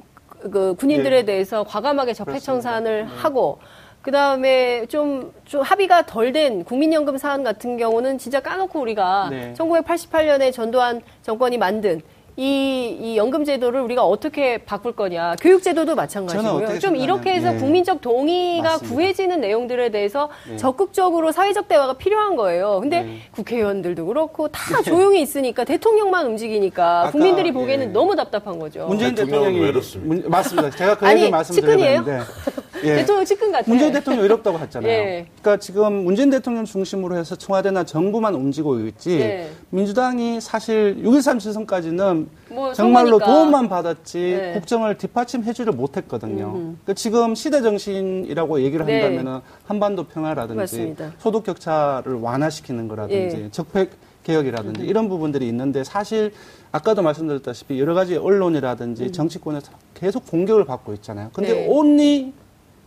그 0.51 0.75
군인들에 0.79 1.17
네. 1.17 1.25
대해서 1.27 1.65
과감하게 1.65 2.15
적폐청산을 2.15 3.05
네. 3.05 3.13
하고 3.15 3.59
그 4.01 4.11
다음에 4.11 4.87
좀, 4.87 5.35
좀 5.45 5.61
합의가 5.61 6.07
덜 6.07 6.33
된 6.33 6.65
국민연금 6.65 7.19
사안 7.19 7.45
같은 7.45 7.77
경우는 7.77 8.17
진짜 8.17 8.41
까놓고 8.41 8.81
우리가 8.81 9.29
네. 9.29 9.53
1988년에 9.53 10.51
전두환 10.51 11.03
정권이 11.21 11.59
만든 11.59 12.01
이, 12.37 12.97
이 13.01 13.17
연금 13.17 13.45
제도를 13.45 13.81
우리가 13.81 14.05
어떻게 14.05 14.59
바꿀 14.59 14.93
거냐. 14.93 15.37
교육 15.41 15.63
제도도 15.63 15.95
마찬가지고요. 15.95 16.79
좀 16.79 16.97
이렇게 16.97 17.33
해서 17.33 17.55
예. 17.55 17.59
국민적 17.59 18.01
동의가 18.01 18.63
맞습니다. 18.71 18.95
구해지는 18.95 19.41
내용들에 19.41 19.91
대해서 19.91 20.29
예. 20.51 20.57
적극적으로 20.57 21.33
사회적 21.33 21.69
대화가 21.69 21.95
필요한 21.95 22.37
거예요. 22.37 22.81
근데 22.81 22.97
예. 22.97 23.31
국회의원들도 23.33 24.07
그렇고 24.07 24.49
다 24.49 24.77
네. 24.77 24.83
조용히 24.91 25.23
있으니까 25.23 25.65
대통령만 25.65 26.27
움직이니까 26.27 27.01
아까, 27.03 27.11
국민들이 27.11 27.53
보기에는 27.53 27.89
예. 27.89 27.93
너무 27.93 28.17
답답한 28.17 28.59
거죠. 28.59 28.87
문재인 28.87 29.15
대통령이 29.15 29.61
외롭습니다. 29.61 30.29
맞습니다. 30.29 30.71
제가 30.71 30.97
그 30.97 31.11
얘기 31.11 31.31
말씀드렸는데 31.31 32.21
예. 32.85 32.97
대통령 32.97 33.25
측근 33.25 33.53
같아요. 33.53 33.69
문재인 33.69 33.93
대통령 33.93 34.23
외롭다고 34.23 34.59
했잖아요. 34.59 34.91
예. 34.91 35.27
그러니까 35.41 35.57
지금 35.59 36.05
문재인 36.05 36.31
대통령 36.31 36.65
중심으로 36.65 37.17
해서 37.17 37.37
청와대나 37.37 37.85
정부만 37.85 38.35
움직이고 38.35 38.81
있지 38.81 39.21
예. 39.21 39.51
민주당이 39.71 40.41
사실 40.41 40.97
6.13 41.03 41.39
지선까지는 41.39 42.29
뭐 42.51 42.73
정말로 42.73 43.19
선거니까. 43.19 43.27
도움만 43.27 43.69
받았지 43.69 44.19
네. 44.19 44.53
국정을 44.55 44.99
뒷받침해주를 44.99 45.73
못했거든요. 45.73 46.53
그러니까 46.53 46.95
지금 46.95 47.35
시대 47.35 47.63
정신이라고 47.63 48.61
얘기를 48.63 48.87
네. 48.87 49.03
한다면 49.03 49.35
은 49.37 49.41
한반도 49.67 50.05
평화라든지 50.05 50.57
맞습니다. 50.57 51.13
소득 51.19 51.45
격차를 51.45 52.15
완화시키는 52.15 52.89
거라든지 52.89 53.37
예. 53.37 53.51
적폐 53.51 53.89
개혁이라든지 54.25 54.83
음. 54.83 54.87
이런 54.87 55.09
부분들이 55.09 55.49
있는데 55.49 55.85
사실 55.85 56.33
아까도 56.73 57.03
말씀드렸다시피 57.03 57.81
여러 57.81 57.95
가지 57.95 58.17
언론이라든지 58.17 59.05
음. 59.05 59.13
정치권에서 59.13 59.73
계속 59.95 60.27
공격을 60.27 60.65
받고 60.65 60.93
있잖아요. 60.95 61.31
근데 61.33 61.55
네. 61.55 61.67
온리 61.69 62.33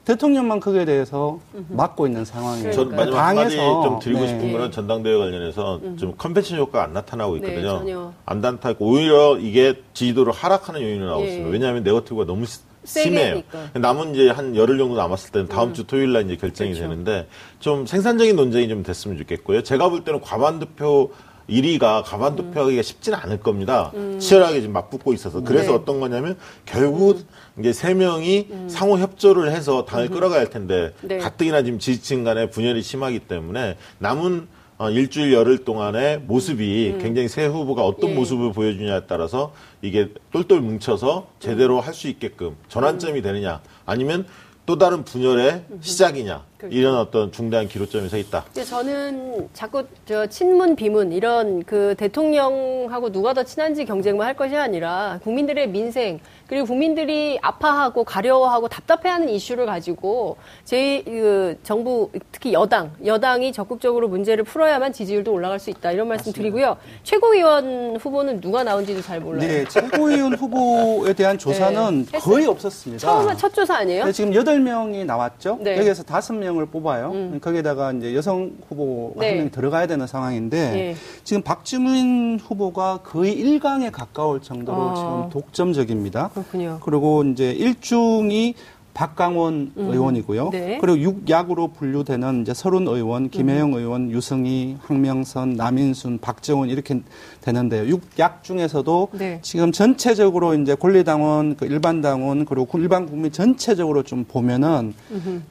대통령만 0.06 0.60
그에 0.60 0.84
대해서 0.84 1.40
맡고 1.70 2.08
있는 2.08 2.26
상황이에요. 2.26 2.74
전 2.74 2.90
마지막 2.90 3.28
한마디 3.28 3.56
좀 3.56 4.00
드리고 4.00 4.22
네. 4.22 4.28
싶은 4.28 4.52
거는 4.52 4.72
전당대회 4.72 5.18
관련해서 5.18 5.80
음. 5.82 5.98
좀 5.98 6.14
컨벤션 6.18 6.60
효과가 6.60 6.84
안 6.84 6.94
나타나고 6.94 7.40
네, 7.40 7.48
있거든요. 7.48 7.84
네, 7.84 8.16
안 8.26 8.42
나타나고 8.42 8.86
오히려 8.86 9.38
이게 9.38 9.82
지지도를 9.94 10.34
하락하는 10.34 10.82
요인이 10.82 11.06
나오고 11.06 11.24
예. 11.24 11.28
있습니다. 11.28 11.50
왜냐하면 11.52 11.84
네거티브가 11.84 12.26
너무 12.26 12.46
심해요. 12.84 13.42
남은 13.74 14.14
이제 14.14 14.30
한 14.30 14.58
열흘 14.58 14.78
정도 14.78 14.98
남았을 14.98 15.32
때는 15.32 15.48
다음 15.48 15.70
음. 15.70 15.74
주 15.74 15.86
토요일 15.88 16.12
날 16.12 16.26
이제 16.26 16.36
결정이 16.36 16.72
그렇죠. 16.72 16.90
되는데 16.90 17.28
좀 17.60 17.86
생산적인 17.86 18.36
논쟁이 18.36 18.68
좀 18.68 18.84
됐으면 18.84 19.18
좋겠고요. 19.18 19.64
제가 19.64 19.88
볼 19.88 20.04
때는 20.04 20.20
과반 20.20 20.60
투표 20.60 21.12
1위가 21.50 22.04
가만 22.06 22.36
투표하기가 22.36 22.80
음. 22.80 22.84
쉽지는 22.84 23.20
않을 23.20 23.40
겁니다. 23.40 23.92
음. 23.96 24.18
치열하게 24.20 24.62
지금 24.62 24.74
맞붙고 24.74 25.14
있어서. 25.14 25.42
그래서 25.42 25.72
네. 25.72 25.78
어떤 25.78 26.00
거냐면 26.00 26.38
결국 26.66 27.20
음. 27.20 27.26
이제 27.60 27.74
세 27.74 27.94
명이 27.94 28.48
음. 28.50 28.70
상호 28.70 28.98
협조를 28.98 29.52
해서 29.52 29.86
당을 29.86 30.06
음. 30.08 30.12
끌어가야 30.12 30.40
할 30.40 30.50
텐데 30.50 30.94
네. 31.02 31.18
가뜩이나 31.18 31.64
지금 31.64 31.80
지지층 31.80 32.24
간의 32.24 32.50
분열이 32.52 32.82
심하기 32.82 33.20
때문에 33.20 33.78
남은 34.00 34.48
어, 34.80 34.90
일주일 34.90 35.32
열흘 35.34 35.64
동안의 35.64 36.22
모습이 36.22 36.94
음. 36.96 37.00
굉장히 37.02 37.28
새 37.28 37.46
후보가 37.46 37.84
어떤 37.86 38.10
예. 38.10 38.16
모습을 38.16 38.54
보여주냐에 38.54 39.02
따라서 39.08 39.54
이게 39.82 40.10
똘똘 40.32 40.62
뭉쳐서 40.62 41.28
제대로 41.40 41.80
할 41.80 41.94
수 41.94 42.08
있게끔 42.08 42.56
전환점이 42.70 43.22
되느냐 43.22 43.62
아니면 43.86 44.26
또 44.66 44.78
다른 44.78 45.04
분열의 45.04 45.66
시작이냐. 45.82 46.44
이런 46.70 46.96
어떤 46.96 47.32
중대한 47.32 47.68
기로점에 47.68 48.10
서 48.10 48.18
있다. 48.18 48.46
저는 48.66 49.50
자꾸 49.54 49.84
저 50.06 50.28
친문 50.28 50.76
비문 50.76 51.12
이런 51.12 51.64
그 51.64 51.96
대통령하고 51.98 53.12
누가 53.12 53.34
더 53.34 53.44
친한지 53.44 53.86
경쟁만 53.86 54.28
할 54.28 54.36
것이 54.36 54.56
아니라 54.56 55.20
국민들의 55.24 55.70
민생 55.70 56.20
그리고 56.48 56.66
국민들이 56.66 57.40
아파하고 57.42 58.04
가려워하고 58.04 58.68
답답해하는 58.68 59.30
이슈를 59.30 59.66
가지고 59.66 60.38
제 60.66 61.04
그 61.14 61.58
정부 61.64 62.10
특히 62.32 62.54
여당 62.54 62.92
여당이 63.06 63.54
적극적으로 63.54 64.08
문제를 64.08 64.44
풀어야만 64.44 64.94
지지율도 64.94 65.32
올라갈 65.32 65.60
수 65.60 65.70
있다 65.70 65.92
이런 65.92 66.08
말씀 66.08 66.30
맞습니다. 66.32 66.38
드리고요. 66.42 66.78
최고위원 67.04 67.98
후보는 67.98 68.42
누가 68.42 68.64
나온지도 68.64 69.02
잘 69.02 69.20
몰라요. 69.20 69.48
네, 69.48 69.66
최고위원 69.66 70.34
후보에 70.34 71.14
대한 71.14 71.38
조사는 71.40 72.06
네, 72.12 72.20
거의 72.20 72.48
없었습니다. 72.48 73.00
처음 73.00 73.38
첫 73.38 73.54
조사 73.54 73.76
아니에요? 73.78 74.06
네, 74.06 74.12
지금 74.12 74.32
8명이 74.32 75.06
나왔죠. 75.06 75.60
네. 75.62 75.78
여기에서 75.78 76.04
5명 76.04 76.53
명을 76.54 76.68
뽑아요. 76.68 77.12
음. 77.12 77.40
거기에다가 77.42 77.92
이제 77.94 78.16
여성 78.16 78.52
후보 78.68 79.14
네. 79.18 79.28
한 79.28 79.38
명이 79.38 79.52
들어가야 79.52 79.88
되는 79.88 80.08
상황인데 80.08 80.72
네. 80.72 80.96
지금 81.24 81.42
박주민 81.42 82.40
후보가 82.40 83.00
거의 83.04 83.36
1강에 83.38 83.92
가까울 83.92 84.42
정도로 84.42 84.82
아. 84.82 84.96
지금 84.96 85.30
독점적입니다. 85.30 86.30
그렇군요. 86.30 86.80
그리고 86.84 87.24
이제 87.24 87.52
일중이 87.52 88.56
박강원 88.94 89.74
음. 89.76 89.90
의원이고요. 89.92 90.50
네. 90.52 90.78
그리고 90.80 91.00
육약으로 91.00 91.70
분류되는 91.70 92.42
이제 92.44 92.54
서른 92.54 92.88
의원, 92.88 93.30
김혜영 93.30 93.74
음. 93.74 93.80
의원, 93.80 94.12
유승희, 94.12 94.78
황명선, 94.84 95.54
남인순, 95.54 96.20
박정훈 96.20 96.70
이렇게 96.70 97.02
되는데요. 97.42 97.88
육약 97.88 98.44
중에서도 98.44 99.10
네. 99.14 99.40
지금 99.42 99.72
전체적으로 99.72 100.54
이제 100.54 100.76
권리당원, 100.76 101.56
그 101.56 101.66
일반당원 101.66 102.46
그리고 102.46 102.78
일반 102.78 103.08
국민 103.08 103.32
전체적으로 103.32 104.04
좀 104.04 104.26
보면은 104.26 104.94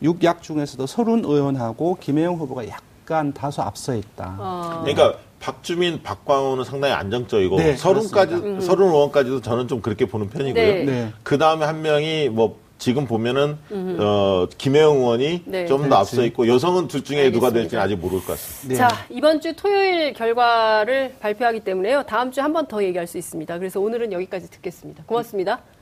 육약 0.02 0.42
중에서도 0.42 0.86
서른 0.86 1.24
의원하고 1.24 1.96
김혜영 2.00 2.36
후보가 2.36 2.68
약간 2.68 3.32
다소 3.32 3.62
앞서 3.62 3.94
있다. 3.94 4.36
어. 4.38 4.80
그러니까 4.82 5.18
박주민, 5.40 6.00
박광호는 6.04 6.62
상당히 6.62 6.94
안정적이고 6.94 7.56
네, 7.56 7.76
서른까지 7.76 8.34
음. 8.34 8.60
서른 8.60 8.86
의원까지도 8.86 9.40
저는 9.40 9.66
좀 9.66 9.82
그렇게 9.82 10.06
보는 10.06 10.30
편이고요. 10.30 10.64
네. 10.64 10.84
네. 10.84 11.12
그 11.24 11.36
다음에 11.36 11.66
한 11.66 11.82
명이 11.82 12.28
뭐 12.28 12.61
지금 12.82 13.06
보면은 13.06 13.56
어, 14.00 14.48
김혜영 14.58 14.96
의원이 14.96 15.42
네. 15.46 15.66
좀더 15.66 15.94
앞서 15.94 16.24
있고 16.24 16.48
여성은 16.48 16.88
둘 16.88 17.04
중에 17.04 17.18
알겠습니다. 17.18 17.38
누가 17.38 17.52
될지는 17.52 17.80
아직 17.80 17.94
모를 17.94 18.18
것 18.18 18.32
같습니다. 18.32 18.68
네. 18.68 18.74
자 18.74 19.06
이번 19.08 19.40
주 19.40 19.54
토요일 19.54 20.12
결과를 20.14 21.14
발표하기 21.20 21.60
때문에요. 21.60 22.02
다음 22.02 22.32
주에 22.32 22.42
한번 22.42 22.66
더 22.66 22.82
얘기할 22.82 23.06
수 23.06 23.18
있습니다. 23.18 23.56
그래서 23.58 23.78
오늘은 23.78 24.12
여기까지 24.12 24.50
듣겠습니다. 24.50 25.04
고맙습니다. 25.06 25.60
오 25.60 25.81